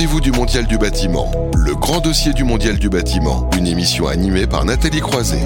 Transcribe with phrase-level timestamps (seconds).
[0.00, 4.46] rendez-vous du Mondial du bâtiment, le grand dossier du Mondial du bâtiment, une émission animée
[4.46, 5.42] par Nathalie Croiset.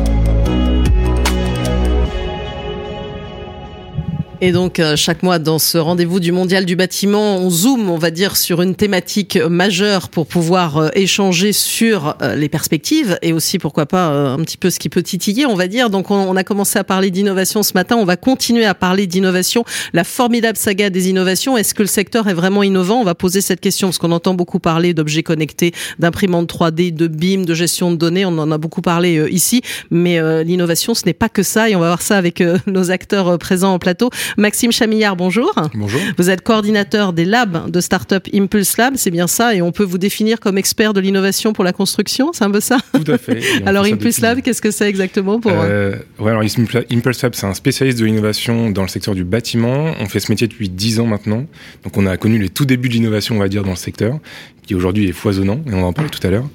[4.40, 7.98] Et donc, euh, chaque mois, dans ce rendez-vous du Mondial du bâtiment, on zoome, on
[7.98, 13.32] va dire, sur une thématique majeure pour pouvoir euh, échanger sur euh, les perspectives et
[13.32, 15.88] aussi, pourquoi pas, un petit peu ce qui peut titiller, on va dire.
[15.88, 17.96] Donc, on, a commencé à parler d'innovation ce matin.
[17.96, 19.64] On va continuer à parler d'innovation.
[19.92, 21.56] La formidable saga des innovations.
[21.56, 23.00] Est-ce que le secteur est vraiment innovant?
[23.00, 27.06] On va poser cette question parce qu'on entend beaucoup parler d'objets connectés, d'imprimantes 3D, de
[27.06, 28.26] BIM, de gestion de données.
[28.26, 29.62] On en a beaucoup parlé ici.
[29.92, 31.70] Mais l'innovation, ce n'est pas que ça.
[31.70, 34.10] Et on va voir ça avec nos acteurs présents en plateau.
[34.36, 35.52] Maxime Chamillard, bonjour.
[35.74, 36.00] Bonjour.
[36.18, 39.84] Vous êtes coordinateur des labs de Startup Impulse Lab, c'est bien ça, et on peut
[39.84, 42.78] vous définir comme expert de l'innovation pour la construction, c'est un peu ça?
[42.92, 43.40] Tout à fait.
[43.66, 47.54] alors Impulse Lab, qu'est-ce que c'est exactement pour euh, ouais, alors Impulse Lab, c'est un
[47.54, 49.92] spécialiste de l'innovation dans le secteur du bâtiment.
[50.00, 51.46] On fait ce métier depuis 10 ans maintenant,
[51.82, 54.18] donc on a connu les tout débuts de l'innovation, on va dire, dans le secteur
[54.66, 56.48] qui aujourd'hui est foisonnant, et on va en parler tout à l'heure.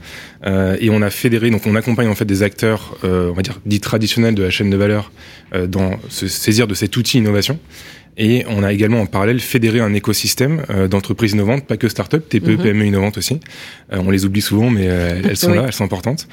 [0.46, 3.42] Euh, et on a fédéré, donc on accompagne en fait des acteurs, euh, on va
[3.42, 5.12] dire, dits traditionnels de la chaîne de valeur
[5.54, 7.60] euh, dans se saisir de cet outil innovation.
[8.18, 12.28] Et on a également en parallèle fédéré un écosystème euh, d'entreprises innovantes, pas que start-up,
[12.28, 12.58] TPE, mhm.
[12.58, 13.40] PME innovantes aussi.
[13.94, 16.28] Euh, on les oublie souvent, mais elles sont là, elles sont importantes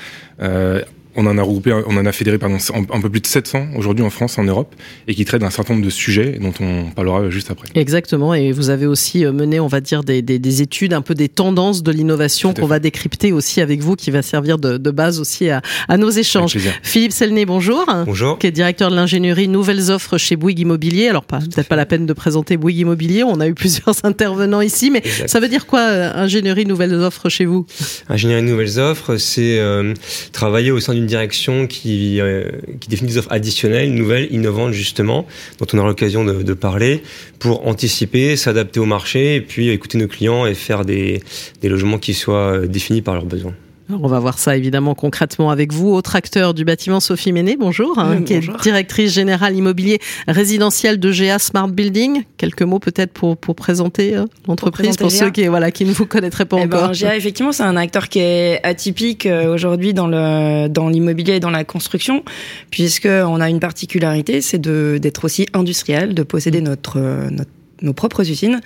[1.16, 2.58] on en a regroupé, on en a fédéré pardon,
[2.92, 4.74] un peu plus de 700 aujourd'hui en France, en Europe,
[5.08, 7.68] et qui traitent d'un certain nombre de sujets dont on parlera juste après.
[7.74, 11.14] Exactement, et vous avez aussi euh, mené, on va dire, des, des, études, un peu
[11.14, 14.90] des tendances de l'innovation qu'on va décrypter aussi avec vous, qui va servir de, de
[14.90, 16.56] base aussi à, à nos échanges.
[16.82, 17.84] Philippe Selné, bonjour.
[18.06, 18.38] Bonjour.
[18.38, 21.08] Qui est directeur de l'ingénierie Nouvelles Offres chez Bouygues Immobilier.
[21.08, 24.90] Alors, peut-être pas la peine de présenter Bouygues Immobilier, on a eu plusieurs intervenants ici,
[24.90, 27.66] mais ça veut dire quoi, euh, ingénierie Nouvelles Offres chez vous?
[28.08, 29.94] Ingénierie Nouvelles Offres, c'est euh,
[30.32, 35.26] travailler au sein d'une direction qui, euh, qui définit des offres additionnelles, nouvelles, innovantes justement,
[35.58, 37.02] dont on aura l'occasion de, parler,
[37.38, 41.22] pour anticiper, s'adapter au marché, et puis écouter nos clients et faire des,
[41.60, 43.54] des logements qui soient euh, définis par leurs besoins
[43.90, 45.92] on va voir ça évidemment concrètement avec vous.
[45.92, 51.12] Autre acteur du bâtiment, Sophie Méné, bonjour, hein, qui est directrice générale immobilier résidentiel de
[51.12, 52.24] GA Smart Building.
[52.36, 56.06] Quelques mots peut-être pour, pour présenter euh, l'entreprise pour, ceux qui, voilà, qui ne vous
[56.06, 56.92] connaîtraient pas eh ben, encore.
[56.92, 61.40] GA, effectivement, c'est un acteur qui est atypique euh, aujourd'hui dans le dans l'immobilier et
[61.40, 62.24] dans la construction,
[62.70, 66.98] puisque on a une particularité, c'est d'être aussi industriel, de posséder notre
[67.30, 67.50] notre
[67.82, 68.60] nos propres usines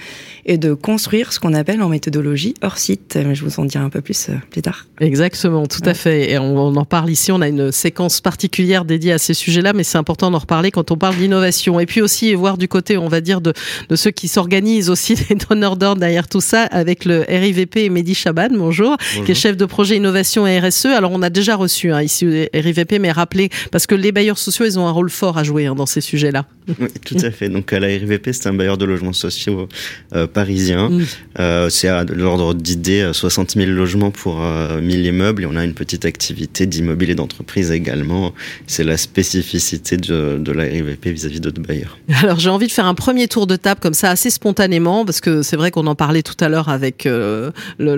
[0.47, 3.19] et de construire ce qu'on appelle en méthodologie hors site.
[3.33, 4.87] Je vous en dirai un peu plus euh, plus tard.
[5.01, 6.31] Exactement, tout à fait.
[6.31, 7.33] Et on, en parle ici.
[7.33, 10.91] On a une séquence particulière dédiée à ces sujets-là, mais c'est important d'en reparler quand
[10.91, 11.81] on parle d'innovation.
[11.81, 13.53] Et puis aussi voir du côté, on va dire, de,
[13.89, 17.91] de ceux qui s'organisent aussi, les donneurs d'ordre derrière tout ça, avec le RIVP et
[17.91, 20.87] Mehdi Chaban, bonjour, qui est chef de projet innovation et RSE.
[20.87, 24.39] Alors on a déjà reçu hein, ici le RIVP, mais rappelez, parce que les bailleurs
[24.39, 26.47] sociaux, ils ont un rôle fort à jouer hein, dans ces sujets-là.
[26.79, 27.49] Oui, tout à fait.
[27.49, 29.69] Donc la RIVP, c'est un bailleur de logement sociaux
[30.15, 30.91] euh, parisiens.
[30.91, 31.07] Mm.
[31.39, 35.65] Euh, c'est à l'ordre d'idée 60 000 logements pour 1000 euh, immeubles et on a
[35.65, 38.33] une petite activité d'immobilier d'entreprise également.
[38.67, 41.99] C'est la spécificité de, de la RIVP vis-à-vis d'autres bailleurs.
[42.23, 45.21] Alors j'ai envie de faire un premier tour de table comme ça assez spontanément parce
[45.21, 47.53] que c'est vrai qu'on en parlait tout à l'heure avec le,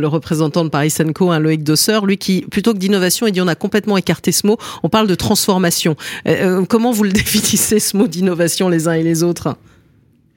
[0.07, 3.49] représentant de Paris Senco, un Loïc Dosseur, lui qui plutôt que d'innovation, il dit on
[3.49, 5.97] a complètement écarté ce mot, on parle de transformation.
[6.69, 9.57] comment vous le définissez ce mot d'innovation les uns et les autres?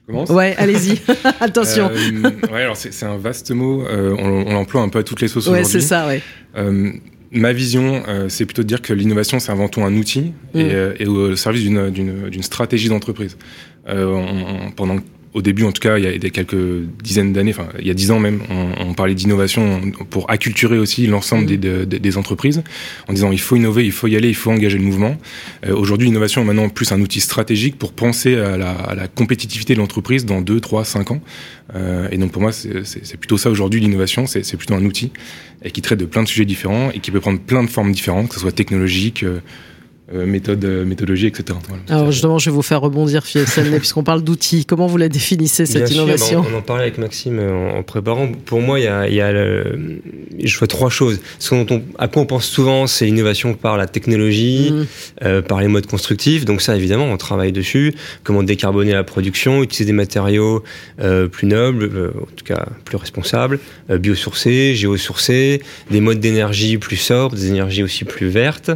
[0.08, 1.00] Ouais, allez-y.
[1.40, 1.90] Attention.
[1.92, 3.82] Euh, ouais, alors c'est un vaste mot.
[3.86, 6.22] Euh, on, l'emploie un peu à toutes les sauces ouais, c'est ça, ouais.
[6.56, 6.92] Euh,
[7.32, 10.94] ma vision, c'est plutôt de dire que l'innovation, c'est avant tout un outil et, mm.
[10.98, 13.36] et, au service d'une stratégie d'entreprise.
[13.84, 14.96] pendant
[15.36, 16.56] au début, en tout cas, il y a des quelques
[17.04, 20.78] dizaines d'années, enfin, il y a dix ans même, on, on parlait d'innovation pour acculturer
[20.78, 21.56] aussi l'ensemble mmh.
[21.84, 22.62] des, des, entreprises,
[23.06, 25.18] en disant il faut innover, il faut y aller, il faut engager le mouvement.
[25.66, 29.08] Euh, Aujourd'hui, l'innovation est maintenant plus un outil stratégique pour penser à la, à la
[29.08, 31.20] compétitivité de l'entreprise dans deux, trois, cinq ans.
[31.74, 35.12] Euh, et donc pour moi, c'est plutôt ça aujourd'hui l'innovation, c'est plutôt un outil
[35.62, 37.92] et qui traite de plein de sujets différents et qui peut prendre plein de formes
[37.92, 39.22] différentes, que ce soit technologique.
[39.22, 39.40] Euh,
[40.12, 41.58] méthode, euh, méthodologie, etc.
[41.88, 43.22] Alors justement, je vais vous faire rebondir,
[43.78, 44.64] puisqu'on parle d'outils.
[44.64, 48.30] Comment vous la définissez, cette innovation On en parlait avec Maxime en, préparant.
[48.32, 50.00] Pour moi, il y a, il y a le,
[50.42, 51.20] je vois trois choses.
[51.38, 54.86] Ce dont on, à quoi on pense souvent, c'est l'innovation par la technologie, mm.
[55.24, 56.44] euh, par les modes constructifs.
[56.44, 57.94] Donc ça, évidemment, on travaille dessus.
[58.22, 60.62] Comment décarboner la production, utiliser des matériaux
[61.00, 66.96] euh, plus nobles, euh, en tout cas plus responsables, biosourcés, géosourcés, des modes d'énergie plus
[66.96, 68.70] sobres, des énergies aussi plus vertes,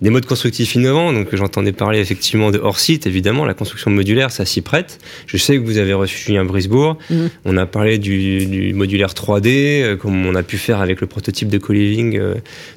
[0.00, 1.12] des modes constructifs innovant.
[1.12, 4.98] Donc j'entendais parler effectivement de hors site, évidemment, la construction modulaire, ça s'y prête.
[5.26, 6.98] Je sais que vous avez reçu Julien Brisbourg.
[7.10, 7.26] Mm.
[7.44, 11.48] On a parlé du, modulaire 3D, euh, comme on a pu faire avec le prototype
[11.48, 12.34] de co-living euh,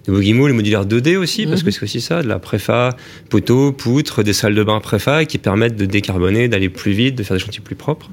[0.07, 1.73] de Bogimo, le modulaire 2D aussi, parce que mm-hmm.
[1.73, 2.95] c'est aussi ça, de la préfa,
[3.29, 7.23] poteau, poutre, des salles de bain préfa qui permettent de décarboner, d'aller plus vite, de
[7.23, 8.09] faire des chantiers plus propres.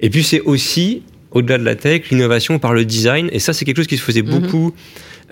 [0.00, 1.02] Et puis c'est aussi
[1.36, 3.28] au-delà de la tech, l'innovation par le design.
[3.32, 4.40] Et ça, c'est quelque chose qui se faisait Mhm.
[4.40, 4.72] beaucoup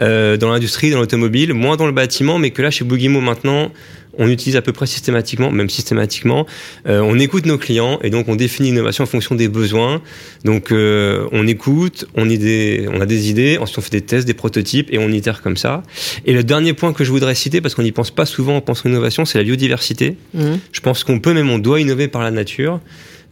[0.00, 3.70] euh, dans l'industrie, dans l'automobile, moins dans le bâtiment, mais que là, chez Boogimo maintenant,
[4.18, 6.46] on utilise à peu près systématiquement, même systématiquement.
[6.86, 10.02] Euh, on écoute nos clients et donc on définit l'innovation en fonction des besoins.
[10.44, 14.00] Donc euh, on écoute, on, a des, on a des idées, ensuite on fait des
[14.02, 15.82] tests, des prototypes et on itère comme ça.
[16.26, 18.60] Et le dernier point que je voudrais citer, parce qu'on n'y pense pas souvent en
[18.60, 20.16] pensant innovation, c'est la biodiversité.
[20.34, 20.58] Mhm.
[20.72, 22.80] Je pense qu'on peut même on doit innover par la nature.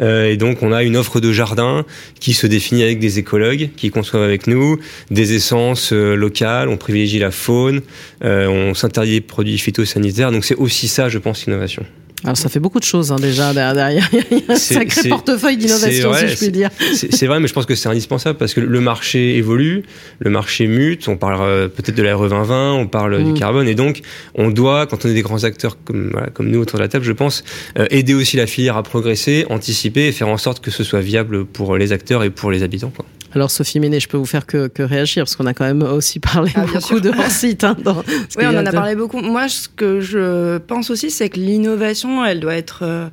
[0.03, 1.85] Euh, et donc on a une offre de jardin
[2.19, 4.79] qui se définit avec des écologues qui conçoivent avec nous
[5.11, 7.83] des essences euh, locales, on privilégie la faune,
[8.25, 10.33] euh, on s'interdit les produits phytosanitaires.
[10.33, 11.85] Donc c'est aussi ça, je pense, l'innovation.
[12.25, 14.09] Alors ça fait beaucoup de choses hein, déjà derrière.
[14.31, 16.71] Il y a un sacré portefeuille d'innovation, si je puis dire.
[16.95, 19.83] C'est vrai, mais je pense que c'est indispensable parce que le marché évolue,
[20.19, 21.09] le marché mute.
[21.09, 23.33] On parle euh, peut-être de la RE 2020, on parle Mm.
[23.33, 24.01] du carbone, et donc
[24.35, 26.89] on doit, quand on est des grands acteurs comme, voilà, comme nous autour de la
[26.89, 27.45] table, je pense,
[27.79, 31.01] euh, aider aussi la filière à progresser, anticiper et faire en sorte que ce soit
[31.01, 32.93] viable pour les acteurs et pour les habitants.
[32.95, 33.05] Quoi.
[33.35, 35.83] Alors Sophie Ménet, je peux vous faire que, que réagir parce qu'on a quand même
[35.83, 37.65] aussi parlé Ah, beaucoup de hors site.
[37.65, 37.97] Hein, dans
[38.37, 39.21] Oui, on en a de- parlé beaucoup.
[39.21, 43.09] Moi, ce que je pense aussi, c'est que l'innovation, elle doit être euh,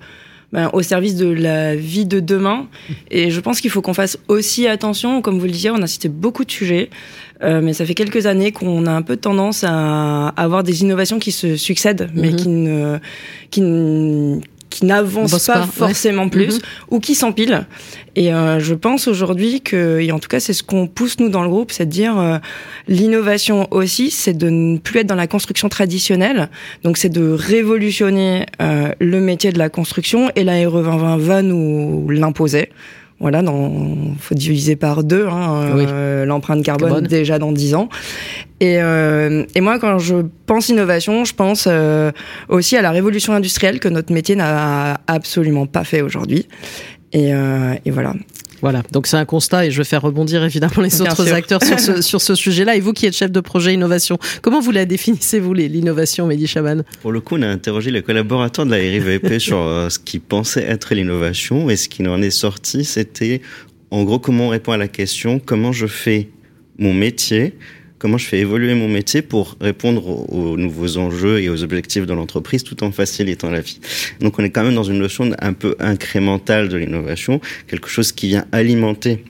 [0.52, 2.68] ben, au service de la vie de demain.
[3.12, 5.22] Et je pense qu'il faut qu'on fasse aussi attention.
[5.22, 6.90] Comme vous le disiez, on a cité beaucoup de sujets,
[7.44, 11.20] euh, mais ça fait quelques années qu'on a un peu tendance à avoir des innovations
[11.20, 12.36] qui se succèdent, mais Mhm.
[12.36, 12.98] qui ne,
[13.52, 14.40] qui ne-
[14.70, 15.68] qui n'avancent pas, ouais.
[15.72, 16.62] forcément plus Mhm.
[16.92, 17.66] ou qui s'empilent.
[18.16, 21.30] Et euh, je pense aujourd'hui que, et en tout cas c'est ce qu'on pousse nous
[21.30, 22.38] dans le groupe, c'est de dire euh,
[22.88, 26.50] l'innovation aussi, c'est de ne plus être dans la construction traditionnelle.
[26.84, 31.42] Donc c'est de révolutionner euh, le métier de la construction et la RE 2020 va
[31.42, 32.70] nous l'imposer.
[33.20, 37.08] Voilà, dans, faut diviser par deux hein, euh, l'empreinte carbone, Carbone.
[37.08, 37.90] déjà dans 10 ans.
[38.62, 42.12] Et, euh, et moi, quand je pense innovation, je pense euh,
[42.48, 46.48] aussi à la révolution industrielle que notre métier n'a absolument pas fait aujourd'hui.
[47.12, 48.14] Et, euh, et voilà.
[48.62, 51.34] Voilà, donc c'est un constat et je vais faire rebondir évidemment les Bien autres sûr.
[51.34, 52.76] acteurs sur ce, sur ce sujet-là.
[52.76, 56.28] Et vous qui êtes chef de projet innovation, comment vous la définissez, vous, les- l'innovation,
[56.28, 56.82] Mehdi Chaban?
[57.02, 60.22] Pour le coup, on a interrogé les collaborateurs de la RIVP sur euh, ce qu'ils
[60.22, 63.42] pensaient être l'innovation et ce qui en est sorti, c'était
[63.92, 66.30] en gros comment on répond à la question comment je fais
[66.78, 67.56] mon métier,
[68.00, 72.06] comment je fais évoluer mon métier pour répondre aux, aux nouveaux enjeux et aux objectifs
[72.06, 73.80] de l'entreprise tout en facilitant la vie.
[74.20, 78.12] Donc on est quand même dans une notion un peu incrémentale de l'innovation, quelque chose
[78.12, 79.24] qui vient alimenter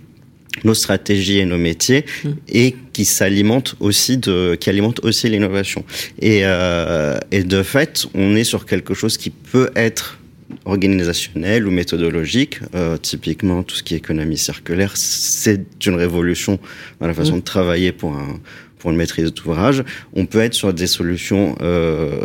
[0.64, 2.30] nos stratégies et nos métiers Mm.
[2.50, 5.84] et qui s'alimente aussi de qui alimente aussi l'innovation
[6.22, 10.19] et euh, et de fait on est sur quelque chose qui peut être
[10.66, 16.60] organisationnel ou méthodologique euh, typiquement tout ce qui est économie circulaire c'est une révolution
[17.00, 17.40] dans la façon Mm.
[17.40, 18.40] de travailler pour un
[18.80, 19.84] pour une maîtrise d'ouvrage.
[20.14, 22.22] On peut être sur des solutions euh,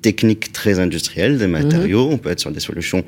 [0.00, 2.08] techniques très industrielles des matériaux.
[2.10, 3.04] On peut être sur des solutions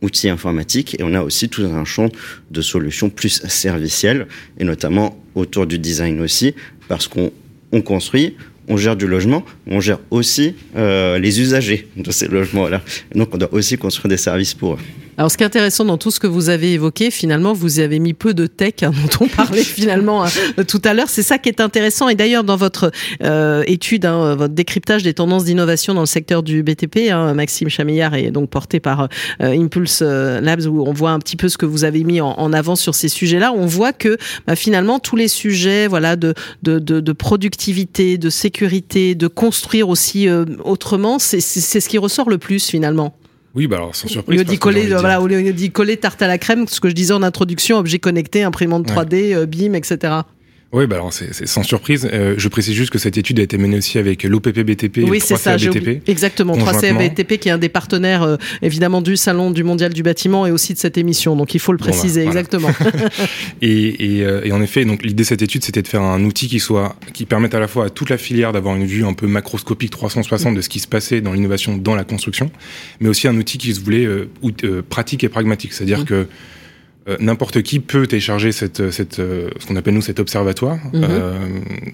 [0.00, 2.08] outils informatiques et on a aussi tout un champ
[2.50, 4.26] de solutions plus servicielles
[4.58, 6.54] et notamment autour du design aussi
[6.88, 7.32] parce qu'on
[7.72, 8.36] on construit,
[8.68, 12.80] on gère du logement, on gère aussi euh, les usagers de ces logements-là.
[13.14, 14.78] Donc on doit aussi construire des services pour eux.
[15.16, 18.00] Alors, ce qui est intéressant dans tout ce que vous avez évoqué, finalement, vous avez
[18.00, 20.28] mis peu de tech hein, dont on parlait finalement hein,
[20.66, 21.08] tout à l'heure.
[21.08, 22.08] C'est ça qui est intéressant.
[22.08, 22.90] Et d'ailleurs, dans votre
[23.22, 27.68] euh, étude, hein, votre décryptage des tendances d'innovation dans le secteur du BTP, hein, Maxime
[27.68, 29.06] Chamillard est donc porté par euh,
[29.40, 32.30] Impulse euh, Labs, où on voit un petit peu ce que vous avez mis en,
[32.30, 33.52] en avant sur ces sujets-là.
[33.52, 38.30] On voit que bah, finalement tous les sujets, voilà, de, de, de, de productivité, de
[38.30, 43.16] sécurité, de construire aussi euh, autrement, c'est ce qui ressort le plus finalement.
[43.54, 44.38] Oui, bah alors sans Au surprise.
[44.38, 46.80] lieu d'y que j'ai coller, voilà, au lieu d'y coller tarte à la crème, ce
[46.80, 48.96] que je disais en introduction, objet connecté, imprimante Ouais.
[48.96, 50.12] 3D, euh, BIM, etc.
[50.74, 52.08] Oui, bah alors c'est sans surprise.
[52.12, 55.18] Euh, je précise juste que cette étude a été menée aussi avec l'OPP-BTP et oui,
[55.18, 55.80] le c'est 3CA ça, j'ai BTP.
[55.80, 56.02] oublié.
[56.08, 57.00] Exactement, 3CA conjointement.
[57.08, 60.50] BTP qui est un des partenaires euh, évidemment du salon du mondial du bâtiment et
[60.50, 61.36] aussi de cette émission.
[61.36, 62.40] Donc il faut le Bon, bah, préciser voilà.
[62.40, 62.70] exactement.
[63.62, 66.22] Et, et, euh, et en effet, donc l'idée de cette étude, c'était de faire un
[66.24, 69.04] outil qui soit, qui permette à la fois à toute la filière d'avoir une vue
[69.04, 72.50] un peu macroscopique 360 de ce qui se passait dans l'innovation dans la construction,
[73.00, 74.06] mais aussi un outil qui se voulait
[74.42, 76.04] out- pratique et pragmatique, c'est-à-dire Mhm.
[76.04, 76.26] que
[77.08, 80.76] euh, n'importe qui peut télécharger cette, cette, euh, ce qu'on appelle nous cet observatoire.
[80.92, 81.04] Mhm.
[81.04, 81.38] Euh,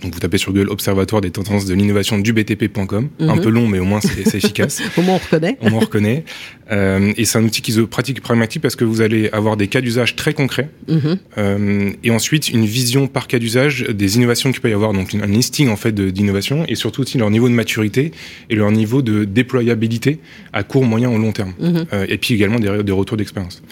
[0.02, 3.08] donc vous tapez sur Google Observatoire des tendances de l'innovation du BTP.com.
[3.20, 3.40] Un Mhm.
[3.42, 4.80] peu long, mais au moins c'est efficace.
[4.96, 5.56] Au moins on reconnaît.
[5.60, 6.24] On en reconnaît.
[6.72, 9.56] Euh, et c'est un outil qui se pratique et pragmatique parce que vous allez avoir
[9.56, 11.18] des cas d'usage très concrets Mhm.
[11.38, 15.14] euh, et ensuite une vision par cas d'usage des innovations qu'il peut y avoir, donc
[15.14, 18.12] un listing en fait d'innovations et surtout aussi leur niveau de maturité
[18.48, 20.20] et leur niveau de déployabilité
[20.52, 21.52] à court, moyen ou long terme.
[21.92, 23.62] Euh, et puis également des, des retours d'expérience.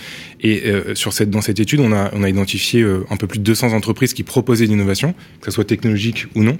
[0.40, 3.26] Et euh, sur cette, dans cette étude, on a, on a identifié euh, un peu
[3.26, 6.58] plus de 200 entreprises qui proposaient l'innovation, que ce soit technologique ou non.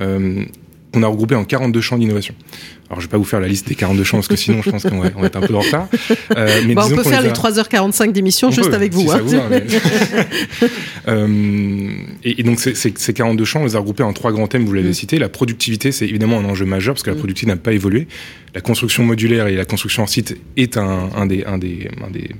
[0.00, 0.44] Euh,
[0.94, 2.34] qu'on a regroupé en 42 champs d'innovation.
[2.88, 4.70] Alors, je vais pas vous faire la liste des 42 champs parce que sinon, je
[4.70, 5.88] pense qu'on va, on va être un peu en retard.
[6.36, 9.10] Euh, mais bah, on peut faire les, 3h45 d'émission juste avec vous.
[9.10, 9.20] hein.
[9.22, 9.64] vous mais...
[11.08, 11.88] euh,
[12.22, 14.64] et, et, donc, ces, ces 42 champs, on les a regroupés en trois grands thèmes,
[14.64, 14.94] vous l'avez mm.
[14.94, 15.18] cité.
[15.18, 17.18] La productivité, c'est évidemment un enjeu majeur parce que la mm.
[17.18, 18.06] productivité n'a pas évolué.
[18.54, 22.10] La construction modulaire et la construction en site est un, un des, un des, un
[22.10, 22.30] des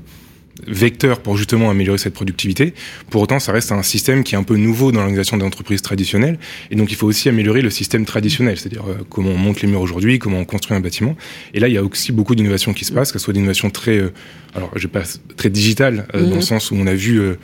[0.67, 2.75] vecteur pour justement améliorer cette productivité.
[3.11, 5.83] Pour autant, ça reste un système qui est un peu nouveau dans l'organisation des entreprises
[5.83, 6.39] traditionnelles.
[6.71, 9.69] Et donc, il faut aussi améliorer le système traditionnel, c'est-à-dire euh, comment on monte les
[9.69, 11.17] murs aujourd'hui, comment on construit un bâtiment.
[11.55, 13.71] Et là, il y a aussi beaucoup d'innovations qui se passent, que ce soit d'innovations
[13.71, 14.13] très, euh,
[14.55, 16.31] alors je passe très digitales, euh, mm -hmm.
[16.31, 17.35] dans le sens où on a vu euh,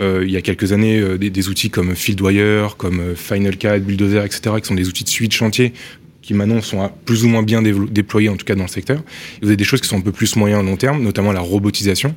[0.00, 4.24] euh, il y a quelques années des, des, outils comme FieldWire, comme Final Cut, Bulldozer,
[4.24, 5.72] etc., qui sont des outils de suivi de chantier
[6.26, 9.00] qui maintenant sont plus ou moins bien déployés, en tout cas dans le secteur.
[9.40, 12.14] Vous avez des choses qui sont un peu plus moyen long terme, notamment la robotisation,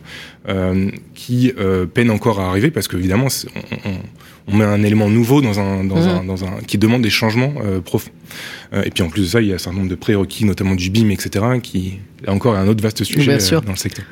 [0.47, 3.27] euh, qui euh, peine encore à arriver parce qu'évidemment,
[3.85, 3.93] on, on,
[4.51, 6.07] on, met un élément nouveau dans un, dans mmh.
[6.07, 8.11] un, dans un, qui demande des changements euh, profonds.
[8.73, 10.45] Euh, et puis en plus de ça, il y a un certain nombre de prérequis,
[10.45, 13.77] notamment du BIM, etc., qui là encore est un autre vaste sujet euh, dans le
[13.77, 14.05] secteur.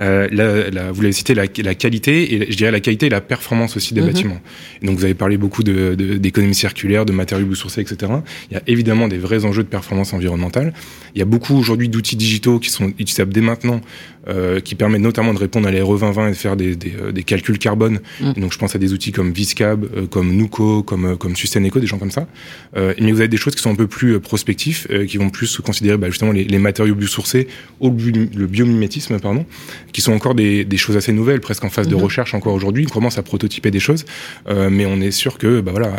[0.00, 3.10] Euh, là, là, vous l'avez cité, la, la, qualité, et je dirais la qualité et
[3.10, 4.06] la performance aussi des mmh.
[4.06, 4.40] bâtiments.
[4.80, 8.12] Et donc vous avez parlé beaucoup d'économie de, de, circulaire, de matériaux biosourcés, etc.
[8.50, 10.72] Il y a évidemment des vrais enjeux de performance environnementale.
[11.14, 13.80] Il y a beaucoup aujourd'hui d'outils digitaux qui sont utilisables dès maintenant,
[14.28, 16.92] euh, qui permettent notamment de répondre à les RE 2020 et de faire des, des,
[17.12, 18.00] des calculs carbone.
[18.20, 18.32] Mmh.
[18.34, 21.86] donc je pense à des outils comme Viscab, euh, comme Nuco, comme, comme Sustainable, des
[21.86, 22.26] gens comme ça.
[22.74, 25.96] mais vous avez des choses qui sont un peu plus prospectifs, qui vont plus considérer
[25.96, 27.48] bah, justement les, les matériaux biosourcés
[27.80, 29.46] au le biomimétisme, pardon,
[29.92, 32.86] qui sont encore des, des, choses assez nouvelles, presque en phase de recherche encore aujourd'hui.
[32.88, 34.04] On commence à prototyper des choses,
[34.48, 35.92] euh, mais on est sûr que, bah voilà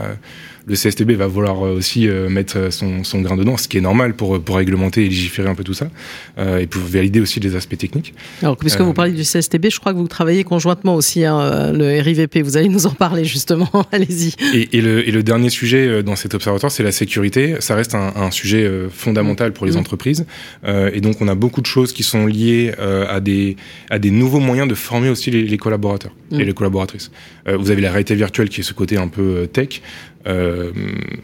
[0.65, 3.81] le CSTB va vouloir euh, aussi euh, mettre son, son, grain dedans, ce qui est
[3.81, 5.89] normal pour, pour réglementer et légiférer un peu tout ça,
[6.37, 8.13] euh, et pour valider aussi les aspects techniques.
[8.41, 11.71] Alors, puisque euh, vous parlez du CSTB, je crois que vous travaillez conjointement aussi, hein,
[11.73, 14.33] le RIVP, vous allez nous en parler justement, allez-y.
[14.55, 17.55] Et, et, le, et, le, dernier sujet dans cet observatoire, c'est la sécurité.
[17.59, 19.77] Ça reste un, un sujet fondamental pour les mmh.
[19.77, 20.25] entreprises,
[20.65, 23.57] et donc on a beaucoup de choses qui sont liées à, des,
[23.89, 26.39] à des nouveaux moyens de former aussi les, les collaborateurs mmh.
[26.39, 27.11] et les collaboratrices.
[27.47, 29.81] vous avez la réalité virtuelle qui est ce côté un peu tech,
[30.25, 30.71] euh,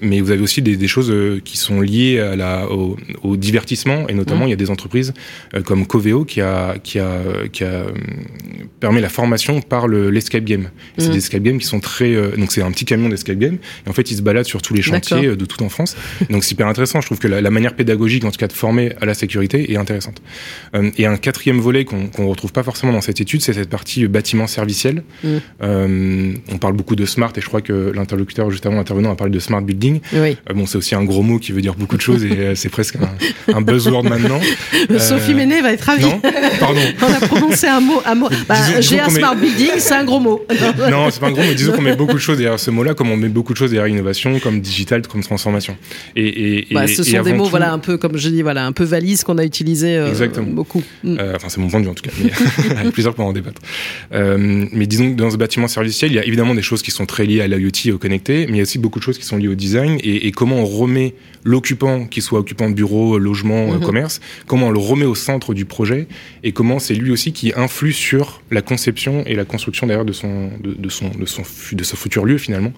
[0.01, 3.37] mais vous avez aussi des, des, choses euh, qui sont liées à la, au, au
[3.37, 4.47] divertissement et notamment mmh.
[4.47, 5.13] il y a des entreprises
[5.55, 7.19] euh, comme Coveo qui a qui a
[7.51, 7.85] qui a
[8.79, 10.63] permis la formation par le l'escape game.
[10.63, 10.67] Mmh.
[10.97, 13.89] C'est des escape games qui sont très donc c'est un petit camion d'escape game et
[13.89, 15.95] en fait ils se baladent sur tous les chantiers de tout en France.
[16.29, 16.99] donc c'est hyper intéressant.
[16.99, 19.71] Je trouve que la, la, manière pédagogique en tout cas de former à la sécurité
[19.71, 20.21] est intéressante.
[20.97, 24.07] et un quatrième volet qu'on qu'on retrouve pas forcément dans cette étude, c'est cette partie
[24.07, 25.03] bâtiment serviciel.
[25.23, 25.37] Mmh.
[25.61, 29.31] on parle beaucoup de smart et je crois que l'interlocuteur juste avant intervenant a parlé
[29.31, 29.99] de smart building.
[30.13, 30.37] Oui.
[30.49, 32.55] Euh, bon, c'est aussi un gros mot qui veut dire beaucoup de choses et euh,
[32.55, 34.39] c'est presque un, un, buzzword maintenant.
[34.97, 36.03] Sophie euh, Ménet va être ravie.
[36.03, 36.19] Non,
[36.59, 36.81] pardon.
[37.01, 38.01] On a prononcé un mot.
[38.05, 38.29] Un mot.
[38.47, 39.41] Bah, J'ai un smart met...
[39.41, 40.43] building, c'est un gros mot.
[40.89, 41.53] non, c'est pas un gros mot.
[41.53, 43.71] Disons qu'on met beaucoup de choses derrière ce mot-là, comme on met beaucoup de choses
[43.71, 45.77] derrière innovation, comme digital, comme transformation.
[46.15, 47.51] Et, et, bah, ce sont des mots, tout...
[47.51, 50.11] voilà, un peu comme je dis, voilà, un peu valise qu'on a utilisé euh,
[50.47, 50.83] beaucoup.
[51.03, 51.17] Mm.
[51.35, 52.11] Enfin, c'est mon point de vue en tout cas.
[52.23, 52.31] Mais
[52.77, 53.61] avec plusieurs pour en débattre.
[54.11, 57.05] Mais disons que dans ce bâtiment serviciel, il y a évidemment des choses qui sont
[57.05, 59.17] très liées à l'IoT et au connecté, mais il y a aussi beaucoup de choses
[59.17, 62.75] qui sont liées au design et, et comment on remet l'occupant, qu'il soit occupant de
[62.75, 63.85] bureau, logement, mm -hmm.
[63.85, 66.07] commerce, comment on le remet au centre du projet
[66.43, 70.13] et comment c'est lui aussi qui influe sur la conception et la construction d'ailleurs de
[70.13, 72.73] son, de, de, son, de, son, de son futur lieu finalement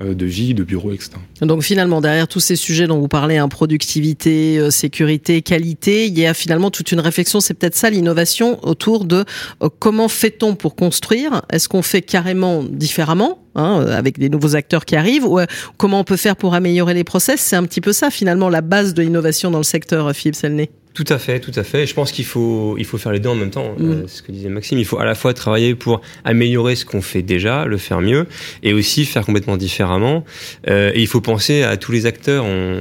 [0.00, 1.12] euh, de vie, de bureau, etc.
[1.40, 6.18] Donc finalement, derrière tous ces sujets dont vous parlez, hein, productivité, euh, sécurité, qualité, il
[6.18, 9.24] y a finalement toute une réflexion, c'est peut-être ça l'innovation, autour de
[9.62, 11.42] euh, comment fait-on pour construire?
[11.48, 13.43] Est-ce qu'on fait carrément différemment?
[13.56, 15.46] Hein, avec des nouveaux acteurs qui arrivent, ou euh,
[15.76, 17.40] comment on peut faire pour améliorer les process?
[17.40, 20.70] C'est un petit peu ça finalement la base de l'innovation dans le secteur, Philippe Selnay.
[20.94, 21.86] Tout à fait, tout à fait.
[21.86, 23.74] Je pense qu'il faut, il faut faire les deux en même temps.
[23.76, 23.90] Mm.
[23.90, 24.78] Euh, ce que disait Maxime.
[24.78, 28.26] Il faut à la fois travailler pour améliorer ce qu'on fait déjà, le faire mieux,
[28.62, 30.24] et aussi faire complètement différemment.
[30.68, 32.44] Euh, et il faut penser à tous les acteurs.
[32.44, 32.78] On,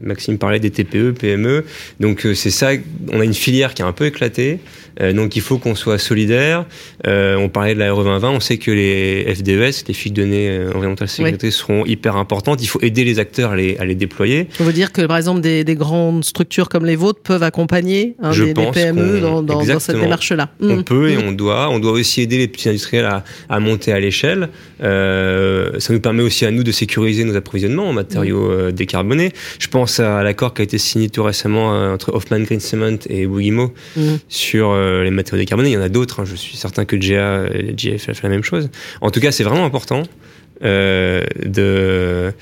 [0.00, 1.64] Maxime parlait des TPE, PME.
[2.00, 2.70] Donc euh, c'est ça.
[3.12, 4.60] On a une filière qui est un peu éclatée.
[5.00, 6.66] Euh, donc il faut qu'on soit solidaire.
[7.06, 8.30] Euh, on parlait de la RE 2020.
[8.30, 11.52] On sait que les FDES, les fiches de données environnementales sécurité, oui.
[11.52, 12.62] seront hyper importantes.
[12.62, 14.48] Il faut aider les acteurs à les, à les déployer.
[14.58, 18.14] On veut dire que par exemple des, des grandes structures comme les vôtres peuvent accompagner
[18.22, 20.50] hein, des PME dans, dans, dans, cette démarche-là.
[20.60, 20.84] On mmh.
[20.84, 21.28] peut et mmh.
[21.28, 21.68] on doit.
[21.68, 24.50] On doit aussi aider les petits industriels à, à monter à l'échelle.
[24.82, 28.52] Euh, ça nous permet aussi à nous de sécuriser nos approvisionnements en matériaux mmh.
[28.52, 29.32] euh, décarbonés.
[29.58, 32.98] Je pense à l'accord qui a été signé tout récemment euh, entre Hoffman Green Cement
[33.08, 33.66] et mmh.
[34.28, 35.70] sur les matériaux décarbonés.
[35.70, 36.20] Il y en a d'autres.
[36.20, 36.24] Hein.
[36.24, 38.70] Je suis certain que GA, GF a fait la même chose.
[39.00, 40.04] En tout cas, c'est vraiment important
[40.62, 42.32] euh, de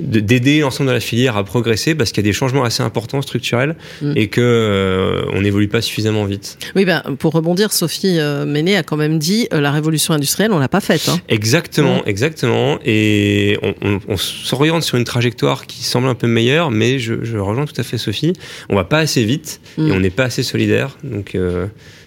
[0.00, 3.20] d'aider l'ensemble de la filière à progresser parce qu'il y a des changements assez importants
[3.20, 4.12] structurels mm.
[4.16, 6.58] et que euh, on n'évolue pas suffisamment vite.
[6.76, 10.58] Oui, ben pour rebondir, Sophie euh, Méné a quand même dit la révolution industrielle, on
[10.58, 11.08] l'a pas faite.
[11.08, 11.18] Hein.
[11.28, 12.08] Exactement, mm.
[12.08, 16.98] exactement, et on, on, on s'oriente sur une trajectoire qui semble un peu meilleure, mais
[16.98, 18.32] je, je rejoins tout à fait Sophie.
[18.70, 19.92] On va pas assez vite et mm.
[19.92, 21.36] on n'est pas assez solidaire, donc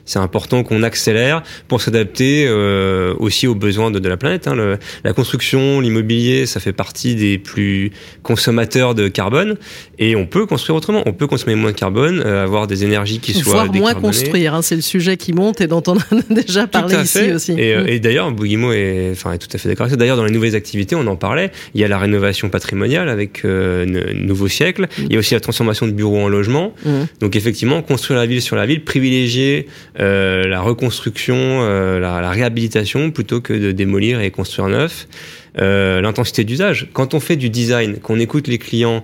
[0.06, 4.48] c'est important qu'on accélère pour s'adapter euh, aussi aux besoins de, de la planète.
[4.48, 4.56] Hein.
[4.56, 7.92] Le, la construction, l'immobilier, ça fait partie des plus
[8.24, 9.58] consommateurs de carbone
[10.00, 11.04] et on peut construire autrement.
[11.06, 14.56] On peut consommer moins de carbone, euh, avoir des énergies qui soient Voire moins construire,
[14.56, 17.52] hein, c'est le sujet qui monte et dont on a déjà parlé ici aussi.
[17.54, 17.88] Et, euh, mm.
[17.88, 19.88] et d'ailleurs, Bouguimo est, enfin, est tout à fait d'accord.
[19.88, 21.52] D'ailleurs, dans les nouvelles activités, on en parlait.
[21.74, 24.84] Il y a la rénovation patrimoniale avec euh, Nouveau Siècle.
[24.84, 25.04] Mm.
[25.06, 26.74] Il y a aussi la transformation de bureaux en logement.
[26.86, 26.90] Mm.
[27.20, 29.68] Donc effectivement, construire la ville sur la ville, privilégier
[30.00, 35.08] euh, la reconstruction, euh, la, la, réhabilitation plutôt que de démolir et construire neuf.
[35.60, 36.88] Euh, L'intensité d'usage.
[36.94, 39.04] Quand on fait du design, qu'on écoute les clients,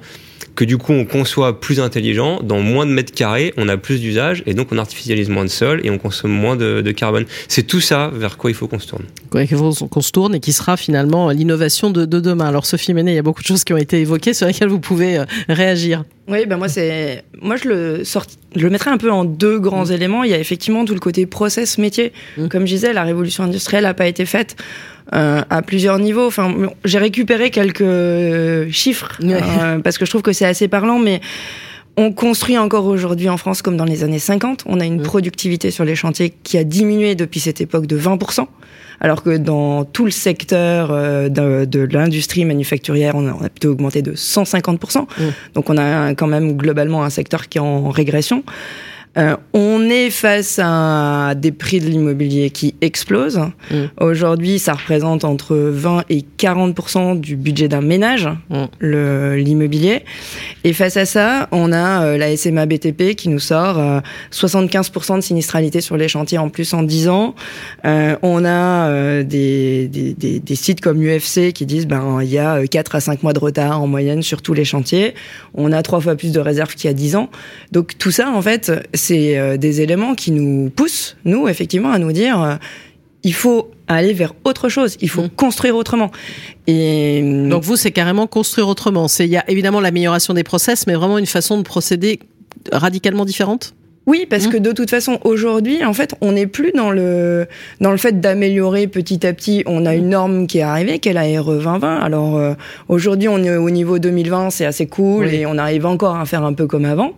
[0.58, 4.02] que du coup on conçoit plus intelligent, dans moins de mètres carrés, on a plus
[4.02, 7.26] d'usage et donc on artificialise moins de sol et on consomme moins de, de carbone.
[7.48, 9.06] C'est tout ça vers quoi il faut qu'on se tourne.
[9.36, 12.48] il faut qu'on se tourne et qui sera finalement l'innovation de, de, demain.
[12.48, 14.70] Alors Sophie Ménet, il y a beaucoup de choses qui ont été évoquées sur lesquelles
[14.70, 16.04] vous pouvez euh, réagir.
[16.28, 18.26] Oui, ben moi c'est moi je le sort...
[18.56, 19.92] je le mettrais un peu en deux grands mmh.
[19.92, 20.24] éléments.
[20.24, 22.14] Il y a effectivement tout le côté process métier.
[22.38, 22.48] Mmh.
[22.48, 24.56] Comme je disais, la révolution industrielle n'a pas été faite
[25.14, 26.28] euh, à plusieurs niveaux.
[26.28, 31.22] Enfin, j'ai récupéré quelques chiffres euh, parce que je trouve que c'est assez parlant, mais
[31.96, 34.64] on construit encore aujourd'hui en France comme dans les années 50.
[34.66, 38.48] On a une productivité sur les chantiers qui a diminué depuis cette époque de 20%,
[39.00, 43.50] alors que dans tout le secteur euh, de, de l'industrie manufacturière, on a, on a,
[43.50, 45.02] plutôt augmenté de 150%.
[45.02, 45.06] Mmh.
[45.54, 48.44] Donc on a quand même globalement un secteur qui est en régression.
[49.18, 53.42] Euh, on est face à des prix de l'immobilier qui explosent.
[53.72, 53.76] Mmh.
[54.00, 59.36] Aujourd'hui, ça représente entre 20 et 40% du budget d'un ménage, mmh.
[59.36, 60.04] l'immobilier.
[60.64, 64.00] Et face à ça, on a euh, la SMA BTP qui nous sort euh,
[64.32, 67.36] 75% de sinistralité sur les chantiers en plus en 10 ans.
[67.86, 72.38] Euh, on a des, des, des, des, sites comme UFC qui disent ben il y
[72.38, 75.16] a 4 à 5 mois de retard en moyenne sur tous les chantiers.
[75.54, 77.30] On a trois fois plus de réserves qu'il y a 10 ans.
[77.72, 82.00] Donc tout ça, en fait, c'est euh, des éléments qui nous poussent, nous, effectivement, à
[82.00, 82.56] nous dire euh,
[83.24, 85.30] il faut aller vers autre chose, il faut mmh.
[85.30, 86.12] construire autrement.
[86.68, 89.08] Et donc vous, c'est carrément construire autrement.
[89.08, 92.20] C'est il y a évidemment l'amélioration des process, mais vraiment une façon de procéder
[92.72, 93.74] radicalement différente?
[94.08, 94.52] Oui, parce mmh.
[94.52, 97.46] que de toute façon, aujourd'hui, en fait, on n'est plus dans le
[97.82, 99.64] dans le fait d'améliorer petit à petit.
[99.66, 102.00] On a une norme qui est arrivée, qui est la RE 2020.
[102.00, 102.54] Alors euh,
[102.88, 105.36] aujourd'hui, on est au niveau 2020, c'est assez cool oui.
[105.36, 107.14] et on arrive encore à faire un peu comme avant.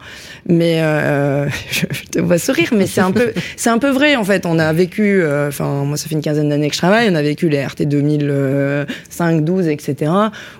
[0.47, 4.23] Mais euh, je, te vois sourire, mais c'est un peu c'est un peu vrai en
[4.23, 4.47] fait.
[4.47, 7.07] On a vécu, euh, enfin moi, ça fait une quinzaine d'années que je travaille.
[7.11, 10.11] On a vécu les RT 2005, 12, etc.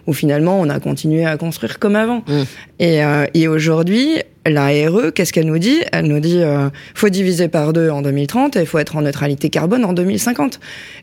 [0.05, 2.23] Où finalement, on a continué à construire comme avant.
[2.27, 2.43] Mmh.
[2.79, 5.79] Et, euh, et aujourd'hui, la RE, qu'est-ce qu'elle nous dit?
[5.91, 9.01] Elle nous dit euh, faut diviser par deux en 2030 et il faut être en
[9.01, 10.59] neutralité carbone en 2050.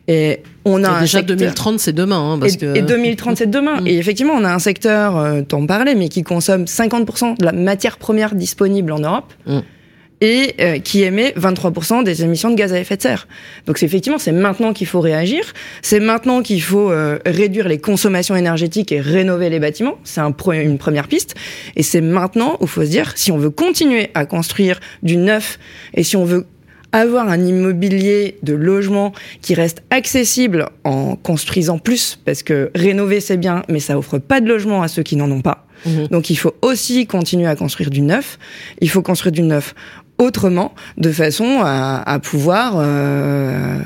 [0.07, 1.37] Et on a et déjà secteur...
[1.37, 3.79] 2030 c'est demain hein, parce et, que et 2030 c'est demain.
[3.85, 7.51] et effectivement, on a un secteur euh, t'en parlais mais qui consomme 50% de la
[7.51, 9.33] matière première disponible en Europe.
[9.45, 9.59] Mm
[10.21, 13.27] et euh, qui émet 23% des émissions de gaz à effet de serre.
[13.65, 17.79] Donc c'est effectivement c'est maintenant qu'il faut réagir, c'est maintenant qu'il faut euh, réduire les
[17.79, 21.35] consommations énergétiques et rénover les bâtiments, c'est un pre une première piste
[21.75, 25.17] et c'est maintenant où il faut se dire si on veut continuer à construire du
[25.17, 25.59] neuf
[25.93, 26.45] et si on veut
[26.93, 33.37] avoir un immobilier de logement qui reste accessible en construisant plus parce que rénover c'est
[33.37, 35.67] bien mais ça offre pas de logement à ceux qui n'en ont pas.
[35.85, 36.07] Mmh.
[36.09, 38.39] Donc il faut aussi continuer à construire du neuf.
[38.81, 39.75] Il faut construire du neuf
[40.17, 43.79] autrement, de façon à, à pouvoir euh,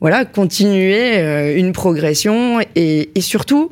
[0.00, 3.70] voilà continuer euh, une progression et, et surtout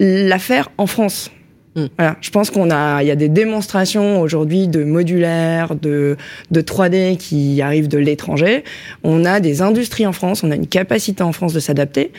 [0.00, 1.30] la faire en France.
[1.76, 1.86] Mmh.
[1.98, 6.16] Voilà, je pense qu'on a, il y a des démonstrations aujourd'hui de modulaire, de,
[6.50, 8.62] de 3D qui arrivent de l'étranger.
[9.02, 12.12] On a des industries en France, on a une capacité en France de s'adapter.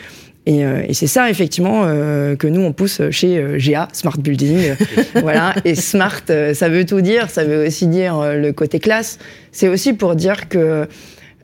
[0.45, 4.17] Et, euh, et c'est ça effectivement euh, que nous on pousse chez euh, GA Smart
[4.17, 4.75] Building,
[5.21, 5.55] voilà.
[5.65, 7.29] Et Smart, euh, ça veut tout dire.
[7.29, 9.17] Ça veut aussi dire euh, le côté classe.
[9.51, 10.87] C'est aussi pour dire que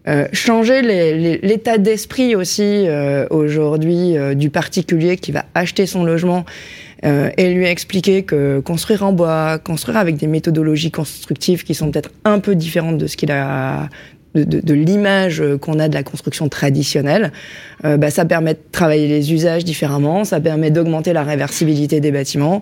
[0.07, 0.81] euh, changer
[1.41, 2.87] l'état d'esprit aussi
[3.29, 6.45] aujourd'hui du particulier qui va acheter son logement
[7.03, 12.11] et lui expliquer que construire en bois, construire avec des méthodologies constructives qui sont peut-être
[12.25, 13.89] un peu différentes de ce qu'il a
[14.35, 17.31] de, de, l'image qu'on a de la construction traditionnelle,
[17.85, 22.11] euh, bah, ça permet de travailler les usages différemment, ça permet d'augmenter la réversibilité des
[22.11, 22.61] bâtiments,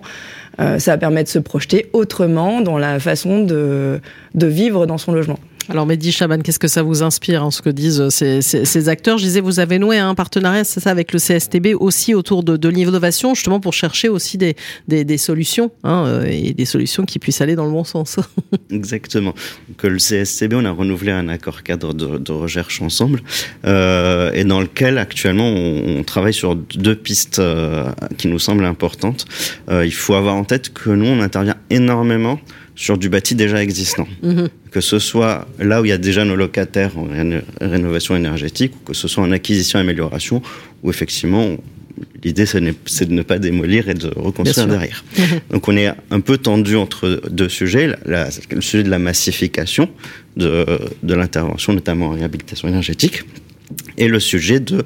[0.60, 4.00] euh, ça permet de se projeter autrement dans la façon de,
[4.34, 5.38] de vivre dans son logement.
[5.70, 9.18] Alors Mehdi Chaban, qu'est-ce que ça vous inspire, hein, ce que disent ces, ces, acteurs?
[9.18, 12.68] Je disais, vous avez noué un partenariat, c'est ça, avec le CSTB aussi autour de,
[12.68, 17.54] l'innovation, justement pour chercher aussi des, solutions, hein, euh, et des solutions qui puissent aller
[17.54, 18.16] dans le bon sens.
[18.70, 19.32] Exactement.
[19.76, 23.22] Que le CSTB, on a renouvelé un accord cadre de, recherche ensemble,
[23.64, 29.26] euh, et dans lequel actuellement on, travaille sur deux pistes euh, qui nous semblent importantes.
[29.68, 32.40] Euh, il faut avoir en tête que nous, on intervient énormément
[32.80, 34.08] sur du bâti déjà existant.
[34.22, 34.44] Mmh.
[34.70, 38.72] Que ce soit là où il y a déjà nos locataires en ré rénovation énergétique,
[38.74, 40.40] ou que ce soit en acquisition et amélioration,
[40.82, 41.58] où effectivement,
[42.24, 45.04] l'idée c'est de ne pas démolir et de reconstruire derrière.
[45.18, 45.22] Mmh.
[45.50, 47.86] Donc on est un peu tendu entre deux sujets.
[47.86, 49.90] La, la, le sujet de la massification
[50.38, 50.64] de,
[51.02, 53.24] de l'intervention, notamment en réhabilitation énergétique
[53.96, 54.82] et le sujet de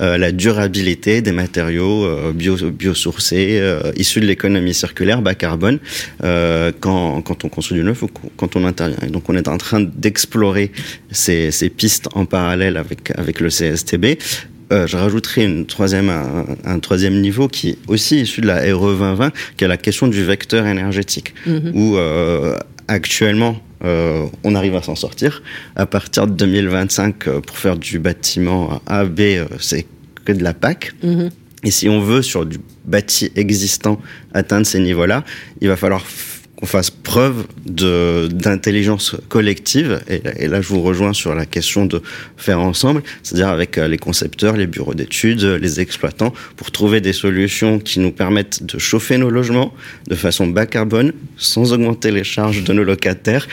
[0.00, 5.78] euh, la durabilité des matériaux euh, bio, biosourcés euh, issus de l'économie circulaire bas carbone
[6.24, 8.98] euh, quand, quand on construit du neuf ou quand on intervient.
[9.06, 10.70] Et donc on est en train d'explorer
[11.10, 14.18] ces, ces pistes en parallèle avec, avec le CSTB
[14.70, 18.92] je rajouterai une troisième, un, un, troisième niveau qui est aussi issu de la RE
[18.92, 21.72] 2020, qui est la question du vecteur énergétique, mm -hmm.
[21.72, 21.96] où
[22.86, 25.42] actuellement euh, on arrive à s'en sortir.
[25.76, 29.86] À partir de 2025, euh, pour faire du bâtiment A, B, euh, c'est
[30.24, 30.92] que de la PAC.
[31.02, 31.30] -hmm.
[31.64, 34.00] Et si on veut, sur du bâti existant,
[34.32, 35.24] atteindre ces niveaux-là,
[35.60, 36.04] il va falloir
[36.58, 40.00] qu'on fasse preuve d'intelligence collective.
[40.08, 42.02] Et, et, là, je vous rejoins sur la question de
[42.36, 47.78] faire ensemble, c'est-à-dire avec les concepteurs, les bureaux d'études, les exploitants, pour trouver des solutions
[47.78, 49.72] qui nous permettent de chauffer nos logements
[50.08, 53.46] de façon bas carbone, sans augmenter les charges de nos locataires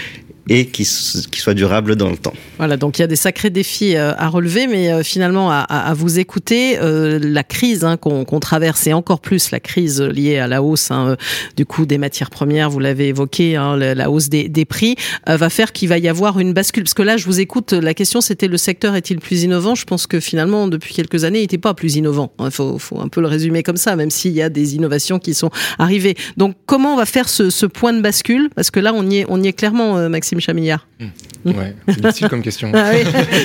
[0.47, 2.33] et qui, soit durable dans le temps.
[2.57, 5.93] Voilà, donc il y a des sacrés défis euh, à relever, mais euh, finalement, à,
[5.95, 10.37] vous écouter, euh, la crise hein, qu'on qu traverse, et encore plus la crise liée
[10.37, 11.17] à la hausse hein,
[11.55, 14.95] du coût des matières premières, vous l'avez évoqué, hein, la, hausse des, prix,
[15.27, 16.83] va faire qu'il va y avoir une bascule.
[16.83, 19.75] Parce que là, je vous écoute, la question c'était le secteur est-il plus innovant?
[19.75, 22.31] Je pense que finalement, depuis quelques années, il n'était pas plus innovant.
[22.39, 25.33] Il faut, un peu le résumer comme ça, même s'il y a des innovations qui
[25.33, 26.15] sont arrivées.
[26.37, 28.49] Donc, comment on va faire ce, ce point de bascule?
[28.55, 30.87] Parce que là, on y est, on y est clairement, Maxime Chamillard.
[30.99, 31.49] Mmh.
[31.49, 32.71] Ouais, c'est difficile comme question.
[32.85, 33.03] Ah oui.